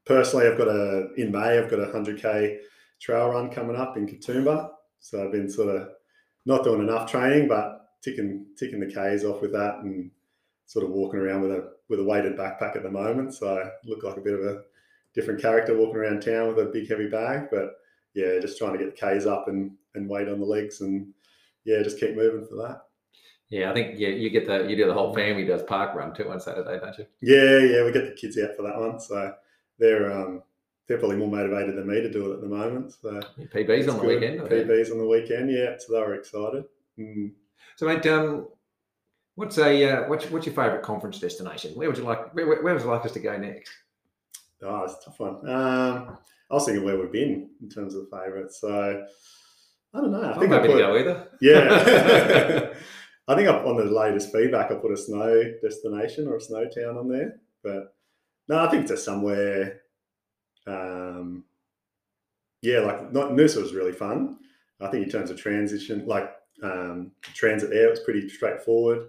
personally, 0.05 0.47
I've 0.47 0.57
got 0.57 0.67
a 0.67 1.13
in 1.17 1.31
May. 1.31 1.57
I've 1.57 1.69
got 1.69 1.79
a 1.79 1.91
hundred 1.91 2.21
k 2.21 2.59
trail 2.99 3.29
run 3.29 3.49
coming 3.49 3.75
up 3.75 3.97
in 3.97 4.07
Katoomba, 4.07 4.71
so 4.99 5.23
I've 5.23 5.31
been 5.31 5.49
sort 5.49 5.75
of 5.75 5.89
not 6.45 6.63
doing 6.63 6.81
enough 6.81 7.09
training, 7.09 7.47
but 7.47 7.81
ticking 8.01 8.45
ticking 8.57 8.79
the 8.79 8.93
k's 8.93 9.25
off 9.25 9.41
with 9.41 9.51
that 9.53 9.79
and 9.79 10.11
sort 10.67 10.85
of 10.85 10.91
walking 10.91 11.19
around 11.19 11.41
with 11.41 11.51
a 11.51 11.71
with 11.89 11.99
a 11.99 12.03
weighted 12.03 12.37
backpack 12.37 12.75
at 12.75 12.83
the 12.83 12.91
moment. 12.91 13.33
So 13.33 13.57
I 13.57 13.69
look 13.87 14.03
like 14.03 14.17
a 14.17 14.21
bit 14.21 14.33
of 14.33 14.45
a 14.45 14.61
different 15.13 15.41
character 15.41 15.77
walking 15.77 15.97
around 15.97 16.21
town 16.21 16.47
with 16.47 16.59
a 16.59 16.71
big 16.71 16.89
heavy 16.89 17.07
bag. 17.07 17.47
But 17.51 17.75
yeah, 18.13 18.39
just 18.39 18.57
trying 18.57 18.73
to 18.73 18.79
get 18.79 18.95
the 18.95 18.99
K's 18.99 19.25
up 19.25 19.47
and, 19.47 19.71
and 19.93 20.09
weight 20.09 20.27
on 20.27 20.39
the 20.39 20.45
legs 20.45 20.81
and 20.81 21.13
yeah, 21.63 21.81
just 21.81 21.99
keep 21.99 22.15
moving 22.15 22.45
for 22.47 22.55
that. 22.55 22.84
Yeah, 23.49 23.71
I 23.71 23.73
think 23.73 23.99
yeah, 23.99 24.09
you 24.09 24.29
get 24.29 24.47
the 24.47 24.67
you 24.67 24.75
do 24.75 24.87
the 24.87 24.93
whole 24.93 25.13
family 25.13 25.45
does 25.45 25.63
park 25.63 25.95
run 25.95 26.13
too 26.13 26.29
on 26.31 26.39
Saturday, 26.39 26.79
don't 26.79 26.97
you? 26.97 27.05
Yeah, 27.21 27.59
yeah, 27.59 27.83
we 27.83 27.91
get 27.91 28.05
the 28.05 28.15
kids 28.19 28.37
out 28.39 28.55
for 28.55 28.63
that 28.63 28.79
one. 28.79 28.99
So 28.99 29.33
they're 29.77 30.11
um 30.11 30.41
they're 30.87 30.97
probably 30.97 31.17
more 31.17 31.29
motivated 31.29 31.75
than 31.75 31.87
me 31.87 32.01
to 32.01 32.11
do 32.11 32.31
it 32.31 32.35
at 32.35 32.41
the 32.41 32.47
moment. 32.47 32.93
So 33.01 33.21
yeah, 33.37 33.45
PBs 33.45 33.89
on 33.89 33.97
the 33.97 34.01
good. 34.01 34.21
weekend. 34.21 34.39
PBs 34.41 34.91
on 34.91 34.97
the 34.97 35.07
weekend, 35.07 35.51
yeah. 35.51 35.75
So 35.77 35.93
they 35.93 35.99
were 35.99 36.15
excited. 36.15 36.65
Mm. 36.99 37.31
So 37.75 37.85
mate, 37.85 38.05
um, 38.07 38.47
What's 39.35 39.57
a 39.57 39.91
uh, 39.91 40.07
what's 40.07 40.31
what's 40.31 40.45
your 40.45 40.55
favourite 40.55 40.81
conference 40.81 41.19
destination? 41.19 41.73
Where 41.75 41.89
would 41.89 41.97
you 41.97 42.05
like 42.05 42.33
where, 42.33 42.47
where 42.63 42.73
would 42.73 42.81
you 42.81 42.89
like 42.89 43.05
us 43.05 43.11
to 43.11 43.19
go 43.19 43.37
next? 43.37 43.69
Oh, 44.63 44.83
it's 44.83 44.93
a 44.93 45.05
tough 45.05 45.19
one. 45.19 45.49
Um, 45.49 46.17
I 46.49 46.53
was 46.53 46.65
thinking 46.65 46.85
where 46.85 46.97
we've 46.97 47.11
been 47.11 47.49
in 47.61 47.69
terms 47.69 47.95
of 47.95 48.07
favourites. 48.09 48.61
So 48.61 49.05
I 49.93 49.99
don't 49.99 50.11
know. 50.11 50.23
I 50.23 50.39
think 50.39 50.45
I'm 50.45 50.51
happy 50.51 50.67
put, 50.67 50.73
to 50.73 50.79
go 50.79 50.97
either. 50.97 51.27
Yeah. 51.41 52.73
I 53.27 53.35
think 53.35 53.47
up 53.47 53.65
on 53.65 53.77
the 53.77 53.85
latest 53.85 54.31
feedback, 54.31 54.71
I 54.71 54.75
put 54.75 54.91
a 54.91 54.97
snow 54.97 55.43
destination 55.61 56.27
or 56.27 56.37
a 56.37 56.41
snow 56.41 56.65
town 56.65 56.97
on 56.97 57.09
there. 57.09 57.37
But 57.63 57.95
no, 58.47 58.59
I 58.59 58.69
think 58.69 58.89
it's 58.89 59.03
somewhere. 59.03 59.81
Um, 60.67 61.45
yeah, 62.61 62.79
like 62.79 63.11
not 63.11 63.31
Noosa 63.31 63.61
was 63.61 63.73
really 63.73 63.91
fun. 63.91 64.37
I 64.81 64.87
think 64.87 65.05
in 65.05 65.09
terms 65.09 65.31
of 65.31 65.39
transition, 65.39 66.05
like 66.05 66.31
um, 66.61 67.11
transit 67.21 67.69
there, 67.69 67.87
it 67.87 67.91
was 67.91 67.99
pretty 68.01 68.27
straightforward. 68.29 69.07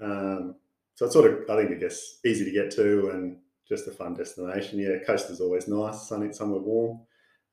Um, 0.00 0.54
so 0.94 1.04
it's 1.04 1.14
sort 1.14 1.30
of, 1.30 1.50
I 1.50 1.56
think, 1.56 1.70
I 1.70 1.80
guess, 1.80 2.18
easy 2.24 2.44
to 2.44 2.50
get 2.50 2.70
to 2.72 3.10
and 3.10 3.38
just 3.68 3.86
a 3.86 3.90
fun 3.90 4.14
destination. 4.14 4.78
Yeah, 4.78 4.98
coast 5.06 5.30
is 5.30 5.40
always 5.40 5.68
nice, 5.68 6.08
sunny, 6.08 6.32
somewhere 6.32 6.60
warm. 6.60 7.00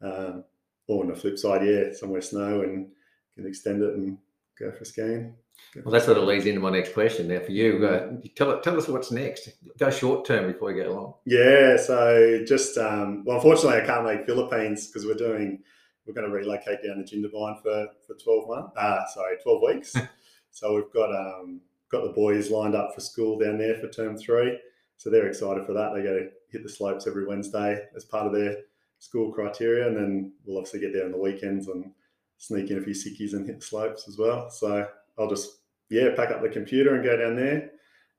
Um, 0.01 0.43
or 0.87 1.03
on 1.03 1.09
the 1.09 1.15
flip 1.15 1.37
side, 1.37 1.65
yeah, 1.65 1.93
somewhere 1.93 2.21
snow 2.21 2.61
and 2.61 2.87
can 3.35 3.45
extend 3.45 3.83
it 3.83 3.95
and 3.95 4.17
go 4.59 4.71
for 4.71 4.85
skiing. 4.85 5.35
Well, 5.83 5.91
that 5.91 6.03
sort 6.03 6.17
of 6.17 6.23
leads 6.23 6.45
into 6.45 6.61
my 6.61 6.69
next 6.69 6.93
question. 6.93 7.27
Now, 7.27 7.39
for 7.39 7.51
you, 7.51 7.85
uh, 7.85 8.13
tell 8.35 8.59
tell 8.61 8.77
us 8.77 8.87
what's 8.87 9.11
next. 9.11 9.49
Go 9.77 9.89
short 9.89 10.25
term 10.25 10.51
before 10.51 10.71
you 10.71 10.83
get 10.83 10.91
long. 10.91 11.15
Yeah, 11.25 11.77
so 11.77 12.43
just 12.47 12.77
um, 12.77 13.23
well, 13.25 13.37
unfortunately, 13.37 13.81
I 13.81 13.85
can't 13.85 14.05
make 14.05 14.25
Philippines 14.25 14.87
because 14.87 15.05
we're 15.05 15.15
doing 15.15 15.59
we're 16.05 16.13
going 16.13 16.29
to 16.29 16.33
relocate 16.33 16.79
down 16.83 17.03
to 17.03 17.15
Jindabyne 17.15 17.61
for 17.61 17.87
for 18.07 18.15
twelve 18.15 18.47
months. 18.47 18.71
Uh, 18.77 19.05
sorry, 19.13 19.37
twelve 19.43 19.61
weeks. 19.61 19.95
so 20.51 20.75
we've 20.75 20.93
got 20.93 21.13
um, 21.13 21.61
got 21.91 22.03
the 22.03 22.13
boys 22.13 22.49
lined 22.49 22.75
up 22.75 22.93
for 22.93 23.01
school 23.01 23.37
down 23.37 23.57
there 23.57 23.75
for 23.75 23.89
term 23.89 24.17
three. 24.17 24.57
So 24.97 25.09
they're 25.09 25.27
excited 25.27 25.65
for 25.65 25.73
that. 25.73 25.93
They 25.93 26.03
go 26.03 26.17
to 26.17 26.29
hit 26.51 26.63
the 26.63 26.69
slopes 26.69 27.05
every 27.05 27.25
Wednesday 27.25 27.83
as 27.95 28.05
part 28.05 28.27
of 28.27 28.33
their 28.33 28.57
school 28.99 29.31
criteria, 29.33 29.87
and 29.87 29.97
then 29.97 30.33
we'll 30.45 30.57
obviously 30.57 30.79
get 30.79 30.93
there 30.93 31.05
on 31.05 31.11
the 31.11 31.17
weekends 31.17 31.67
and 31.67 31.91
sneak 32.37 32.69
in 32.69 32.77
a 32.77 32.81
few 32.81 32.93
sickies 32.93 33.33
and 33.33 33.47
hit 33.47 33.63
slopes 33.63 34.07
as 34.07 34.17
well. 34.17 34.49
So 34.49 34.87
I'll 35.17 35.29
just 35.29 35.59
yeah 35.89 36.09
pack 36.15 36.31
up 36.31 36.41
the 36.41 36.49
computer 36.49 36.95
and 36.95 37.03
go 37.03 37.17
down 37.17 37.35
there, 37.35 37.71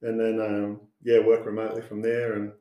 and 0.03 0.19
then 0.19 0.41
um, 0.41 0.81
yeah 1.03 1.21
work 1.21 1.45
remotely 1.47 1.83
from 1.83 2.03
there 2.03 2.35
and 2.35 2.53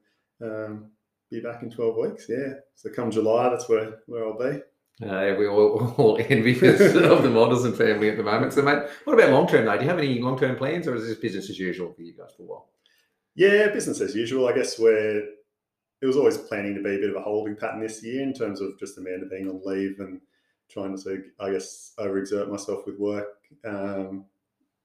um, 0.41 0.91
be 1.31 1.39
back 1.39 1.63
in 1.63 1.69
twelve 1.69 1.97
weeks. 1.97 2.25
Yeah, 2.29 2.53
so 2.75 2.89
come 2.89 3.11
July, 3.11 3.49
that's 3.49 3.69
where 3.69 3.99
where 4.07 4.25
I'll 4.25 4.37
be. 4.37 4.61
Uh, 5.03 5.35
we 5.37 5.45
all, 5.45 5.93
all 5.97 6.17
envious 6.29 6.95
of 6.95 7.21
the 7.21 7.29
models 7.29 7.65
and 7.65 7.75
family 7.75 8.09
at 8.09 8.15
the 8.15 8.23
moment. 8.23 8.53
So, 8.53 8.61
mate, 8.61 8.83
what 9.03 9.13
about 9.13 9.31
long 9.31 9.47
term 9.47 9.65
though? 9.65 9.75
Do 9.75 9.83
you 9.83 9.89
have 9.89 9.99
any 9.99 10.19
long 10.19 10.37
term 10.37 10.55
plans, 10.55 10.87
or 10.87 10.95
is 10.95 11.07
this 11.07 11.17
business 11.17 11.49
as 11.49 11.59
usual 11.59 11.93
for 11.93 12.01
you 12.01 12.13
guys 12.13 12.31
for 12.35 12.43
a 12.43 12.45
while? 12.45 12.69
Yeah, 13.35 13.67
business 13.67 13.99
as 13.99 14.15
usual. 14.15 14.47
I 14.47 14.53
guess 14.53 14.79
we're 14.79 15.23
it 16.01 16.05
was 16.05 16.17
always 16.17 16.37
planning 16.37 16.75
to 16.75 16.83
be 16.83 16.95
a 16.95 16.99
bit 16.99 17.09
of 17.09 17.15
a 17.15 17.21
holding 17.21 17.55
pattern 17.55 17.81
this 17.81 18.03
year 18.03 18.21
in 18.21 18.33
terms 18.33 18.61
of 18.61 18.77
just 18.79 18.97
Amanda 18.97 19.25
being 19.25 19.49
on 19.49 19.61
leave 19.65 19.99
and 19.99 20.21
trying 20.69 20.97
to, 20.97 21.23
I 21.39 21.51
guess, 21.51 21.93
overexert 21.99 22.49
myself 22.49 22.85
with 22.85 22.99
work 22.99 23.37
um, 23.65 24.25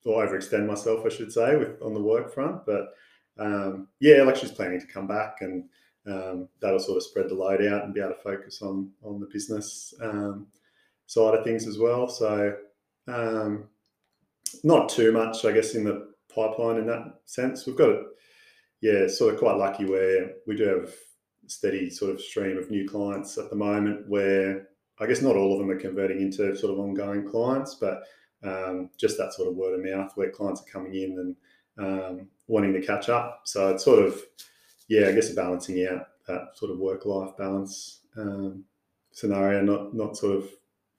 or 0.05 0.27
overextend 0.27 0.67
myself, 0.67 1.05
I 1.05 1.09
should 1.09 1.33
say, 1.33 1.57
with 1.57 1.81
on 1.83 1.95
the 1.95 2.03
work 2.03 2.33
front. 2.33 2.65
But 2.67 2.95
um, 3.39 3.89
yeah, 4.01 4.23
like 4.23 4.37
she's 4.37 4.53
planning 4.53 4.81
to 4.81 4.87
come 4.87 5.07
back 5.07 5.39
and 5.41 5.65
um, 6.07 6.49
that'll 6.61 6.79
sort 6.79 6.97
of 6.97 7.03
spread 7.03 7.29
the 7.29 7.35
load 7.35 7.65
out 7.67 7.85
and 7.85 7.95
be 7.95 8.01
able 8.01 8.15
to 8.15 8.21
focus 8.21 8.63
on 8.63 8.91
on 9.03 9.21
the 9.21 9.27
business 9.27 9.95
um, 10.03 10.47
side 11.07 11.35
of 11.35 11.45
things 11.45 11.67
as 11.67 11.79
well. 11.79 12.09
So 12.09 12.57
um, 13.09 13.65
not 14.65 14.89
too 14.89 15.13
much, 15.13 15.45
I 15.45 15.53
guess, 15.53 15.75
in 15.75 15.85
the 15.85 16.13
pipeline 16.35 16.79
in 16.79 16.87
that 16.87 17.21
sense. 17.25 17.67
We've 17.67 17.77
got 17.77 17.91
it, 17.91 18.07
yeah, 18.81 19.07
sort 19.09 19.35
of 19.35 19.41
quite 19.41 19.57
lucky 19.57 19.85
where 19.85 20.33
we 20.47 20.57
do 20.57 20.65
have 20.65 20.95
steady 21.47 21.91
sort 21.91 22.13
of 22.13 22.21
stream 22.21 22.57
of 22.57 22.71
new 22.71 22.89
clients 22.89 23.37
at 23.37 23.51
the 23.51 23.57
moment 23.57 24.09
where 24.09 24.69
I 25.01 25.07
guess 25.07 25.23
not 25.23 25.37
all 25.37 25.53
of 25.53 25.59
them 25.59 25.71
are 25.71 25.81
converting 25.81 26.21
into 26.21 26.55
sort 26.57 26.73
of 26.73 26.79
ongoing 26.79 27.27
clients, 27.29 27.75
but 27.75 28.03
um, 28.43 28.91
just 28.99 29.19
that 29.19 29.33
sort 29.33 29.49
of 29.49 29.57
word 29.57 29.79
of 29.79 29.85
mouth 29.85 30.13
where 30.15 30.31
clients 30.31 30.63
are 30.63 30.71
coming 30.71 30.95
in 30.95 31.19
and 31.19 31.37
um, 31.79 32.29
wanting 32.47 32.73
to 32.75 32.87
catch 32.87 33.09
up. 33.09 33.43
So 33.45 33.71
it's 33.71 33.85
sort 33.85 34.05
of, 34.05 34.21
yeah, 34.89 35.09
I 35.09 35.13
guess 35.13 35.31
balancing 35.31 35.87
out 35.87 36.07
that 36.27 36.51
sort 36.55 36.71
of 36.71 36.79
work 36.79 37.07
life 37.07 37.37
balance 37.37 38.01
um, 38.17 38.65
scenario, 39.13 39.63
not 39.63 39.95
not 39.95 40.17
sort 40.17 40.37
of 40.37 40.51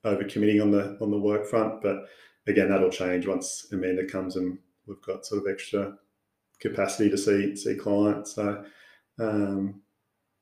over 0.04 0.24
committing 0.24 0.62
on 0.62 0.72
the 0.72 0.98
on 1.02 1.12
the 1.12 1.20
work 1.20 1.46
front, 1.46 1.82
but 1.82 2.06
again 2.48 2.70
that'll 2.70 2.90
change 2.90 3.28
once 3.28 3.68
Amanda 3.72 4.06
comes 4.06 4.36
and 4.36 4.58
we've 4.88 5.02
got 5.02 5.26
sort 5.26 5.42
of 5.42 5.52
extra 5.52 5.96
capacity 6.60 7.10
to 7.10 7.18
see 7.18 7.56
see 7.56 7.76
clients. 7.76 8.34
So 8.36 8.64
um, 9.20 9.82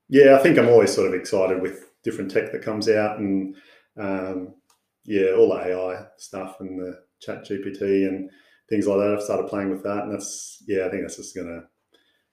yeah, 0.08 0.36
I 0.36 0.39
think 0.39 0.58
I'm 0.58 0.69
always 0.69 0.93
sort 0.93 1.08
of 1.08 1.13
excited 1.13 1.62
with 1.62 1.88
different 2.03 2.31
tech 2.31 2.51
that 2.51 2.62
comes 2.62 2.89
out 2.89 3.19
and 3.19 3.55
um, 3.97 4.53
yeah, 5.05 5.31
all 5.31 5.49
the 5.49 5.55
AI 5.55 6.05
stuff 6.17 6.57
and 6.59 6.79
the 6.79 6.99
ChatGPT 7.25 8.07
and 8.07 8.29
things 8.69 8.88
like 8.88 8.99
that. 8.99 9.13
I've 9.13 9.23
started 9.23 9.47
playing 9.47 9.71
with 9.71 9.83
that 9.83 10.03
and 10.03 10.13
that's, 10.13 10.63
yeah, 10.67 10.85
I 10.85 10.89
think 10.89 11.01
that's 11.01 11.17
just 11.17 11.35
going 11.35 11.47
to 11.47 11.63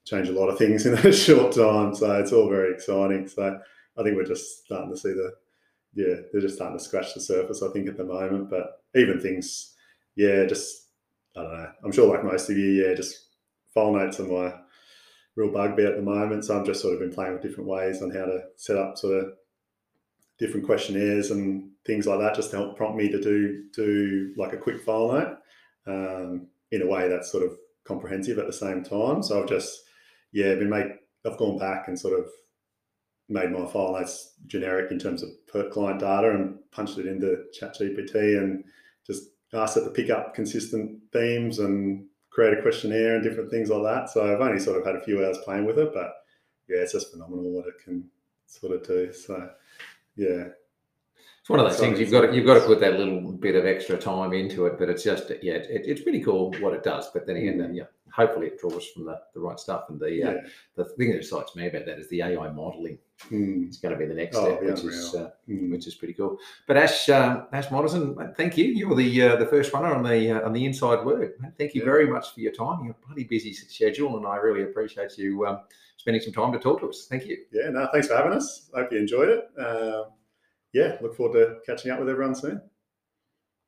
change 0.04 0.28
a 0.28 0.38
lot 0.38 0.48
of 0.48 0.58
things 0.58 0.86
in 0.86 0.94
a 0.94 1.12
short 1.12 1.54
time. 1.54 1.94
So 1.94 2.12
it's 2.20 2.32
all 2.32 2.48
very 2.48 2.72
exciting. 2.72 3.26
So 3.28 3.58
I 3.98 4.02
think 4.02 4.16
we're 4.16 4.24
just 4.24 4.64
starting 4.64 4.90
to 4.90 4.96
see 4.96 5.10
the, 5.12 5.32
yeah, 5.94 6.16
they're 6.30 6.42
just 6.42 6.56
starting 6.56 6.78
to 6.78 6.84
scratch 6.84 7.14
the 7.14 7.20
surface, 7.20 7.62
I 7.62 7.72
think, 7.72 7.88
at 7.88 7.96
the 7.96 8.04
moment. 8.04 8.50
But 8.50 8.82
even 8.94 9.20
things, 9.20 9.74
yeah, 10.14 10.44
just, 10.44 10.88
I 11.36 11.42
don't 11.42 11.52
know. 11.52 11.70
I'm 11.84 11.92
sure 11.92 12.08
like 12.08 12.24
most 12.24 12.50
of 12.50 12.58
you, 12.58 12.84
yeah, 12.84 12.94
just 12.94 13.28
file 13.72 13.92
notes 13.92 14.20
are 14.20 14.24
my 14.24 14.54
real 15.36 15.52
bugbear 15.52 15.88
at 15.88 15.96
the 15.96 16.02
moment. 16.02 16.44
So 16.44 16.58
I've 16.58 16.66
just 16.66 16.80
sort 16.80 16.94
of 16.94 17.00
been 17.00 17.12
playing 17.12 17.34
with 17.34 17.42
different 17.42 17.68
ways 17.68 18.02
on 18.02 18.10
how 18.10 18.24
to 18.26 18.40
set 18.56 18.76
up 18.76 18.98
sort 18.98 19.18
of 19.18 19.32
different 20.38 20.66
questionnaires 20.66 21.30
and 21.30 21.70
things 21.86 22.06
like 22.06 22.20
that, 22.20 22.34
just 22.34 22.50
to 22.50 22.56
help 22.56 22.76
prompt 22.76 22.96
me 22.96 23.08
to 23.08 23.20
do 23.20 23.64
do 23.74 24.34
like 24.36 24.52
a 24.52 24.58
quick 24.58 24.82
file 24.82 25.12
note 25.12 25.38
um, 25.86 26.48
in 26.70 26.82
a 26.82 26.86
way 26.86 27.08
that's 27.08 27.30
sort 27.30 27.44
of 27.44 27.56
comprehensive 27.84 28.38
at 28.38 28.46
the 28.46 28.52
same 28.52 28.82
time. 28.82 29.22
So 29.22 29.40
I've 29.42 29.48
just 29.48 29.84
yeah 30.32 30.54
been 30.54 30.70
made. 30.70 30.86
I've 31.24 31.38
gone 31.38 31.58
back 31.58 31.88
and 31.88 31.98
sort 31.98 32.18
of 32.18 32.26
made 33.28 33.50
my 33.50 33.66
file 33.66 33.92
notes 33.92 34.34
generic 34.46 34.92
in 34.92 34.98
terms 34.98 35.22
of 35.22 35.30
per 35.48 35.68
client 35.70 36.00
data 36.00 36.30
and 36.30 36.58
punched 36.70 36.98
it 36.98 37.06
into 37.06 37.44
ChatGPT 37.60 38.38
and 38.38 38.64
just 39.06 39.30
asked 39.52 39.76
it 39.76 39.84
to 39.84 39.90
pick 39.90 40.10
up 40.10 40.34
consistent 40.34 41.00
themes 41.12 41.58
and 41.58 42.06
create 42.30 42.56
a 42.56 42.62
questionnaire 42.62 43.16
and 43.16 43.24
different 43.24 43.50
things 43.50 43.70
like 43.70 43.82
that. 43.82 44.10
So 44.10 44.32
I've 44.32 44.40
only 44.40 44.60
sort 44.60 44.78
of 44.78 44.86
had 44.86 44.96
a 44.96 45.00
few 45.00 45.24
hours 45.24 45.38
playing 45.44 45.64
with 45.64 45.78
it, 45.78 45.92
but 45.94 46.12
yeah, 46.68 46.78
it's 46.78 46.92
just 46.92 47.10
phenomenal 47.10 47.50
what 47.50 47.66
it 47.66 47.74
can 47.82 48.08
sort 48.46 48.76
of 48.76 48.86
do. 48.86 49.12
So 49.12 49.50
yeah. 50.16 50.48
It's 51.46 51.50
one 51.50 51.60
of 51.60 51.70
those 51.70 51.78
things 51.78 52.00
you've 52.00 52.10
got 52.10 52.22
to, 52.22 52.34
you've 52.34 52.44
got 52.44 52.54
to 52.54 52.66
put 52.66 52.80
that 52.80 52.98
little 52.98 53.30
bit 53.30 53.54
of 53.54 53.64
extra 53.66 53.96
time 53.96 54.32
into 54.32 54.66
it, 54.66 54.80
but 54.80 54.88
it's 54.88 55.04
just 55.04 55.30
yeah, 55.42 55.54
it, 55.54 55.82
it's 55.86 56.02
pretty 56.02 56.20
cool 56.20 56.50
what 56.58 56.74
it 56.74 56.82
does. 56.82 57.08
But 57.14 57.24
then 57.24 57.36
again, 57.36 57.58
mm. 57.58 57.76
yeah, 57.76 57.84
hopefully 58.10 58.48
it 58.48 58.58
draws 58.58 58.88
from 58.88 59.04
the, 59.04 59.20
the 59.32 59.38
right 59.38 59.60
stuff. 59.60 59.84
And 59.88 60.00
the 60.00 60.06
uh, 60.06 60.32
yeah. 60.32 60.40
the 60.74 60.84
thing 60.84 61.12
that 61.12 61.18
excites 61.18 61.54
me 61.54 61.68
about 61.68 61.86
that 61.86 62.00
is 62.00 62.08
the 62.08 62.22
AI 62.22 62.50
modelling. 62.50 62.98
Mm. 63.30 63.68
It's 63.68 63.78
going 63.78 63.94
to 63.94 63.98
be 63.98 64.06
the 64.06 64.14
next 64.14 64.36
oh, 64.36 64.56
step, 64.56 64.62
which 64.62 64.92
is 64.92 65.14
uh, 65.14 65.30
mm. 65.48 65.70
which 65.70 65.86
is 65.86 65.94
pretty 65.94 66.14
cool. 66.14 66.36
But 66.66 66.78
Ash 66.78 67.08
uh, 67.08 67.44
Ash 67.52 67.68
Montesin, 67.68 68.34
thank 68.36 68.56
you. 68.56 68.64
You 68.64 68.88
were 68.88 68.96
the 68.96 69.22
uh, 69.22 69.36
the 69.36 69.46
first 69.46 69.72
runner 69.72 69.94
on 69.94 70.02
the 70.02 70.32
uh, 70.32 70.44
on 70.44 70.52
the 70.52 70.64
inside 70.64 71.04
word. 71.06 71.34
Thank 71.58 71.76
you 71.76 71.82
yeah. 71.82 71.84
very 71.84 72.08
much 72.08 72.34
for 72.34 72.40
your 72.40 72.54
time. 72.54 72.82
You're 72.82 72.96
a 73.00 73.06
bloody 73.06 73.22
busy 73.22 73.52
schedule, 73.52 74.16
and 74.16 74.26
I 74.26 74.34
really 74.34 74.64
appreciate 74.64 75.16
you 75.16 75.46
um, 75.46 75.60
spending 76.06 76.22
some 76.22 76.32
time 76.32 76.52
to 76.52 76.58
talk 76.60 76.78
to 76.78 76.88
us. 76.88 77.08
Thank 77.10 77.26
you. 77.26 77.36
Yeah, 77.50 77.68
no, 77.70 77.88
thanks 77.92 78.06
for 78.06 78.14
having 78.14 78.32
us. 78.32 78.70
Hope 78.72 78.92
you 78.92 78.98
enjoyed 78.98 79.28
it. 79.28 79.44
Um, 79.58 80.12
yeah, 80.72 80.98
look 81.00 81.16
forward 81.16 81.36
to 81.36 81.56
catching 81.66 81.90
up 81.90 81.98
with 81.98 82.08
everyone 82.08 82.36
soon. 82.36 82.62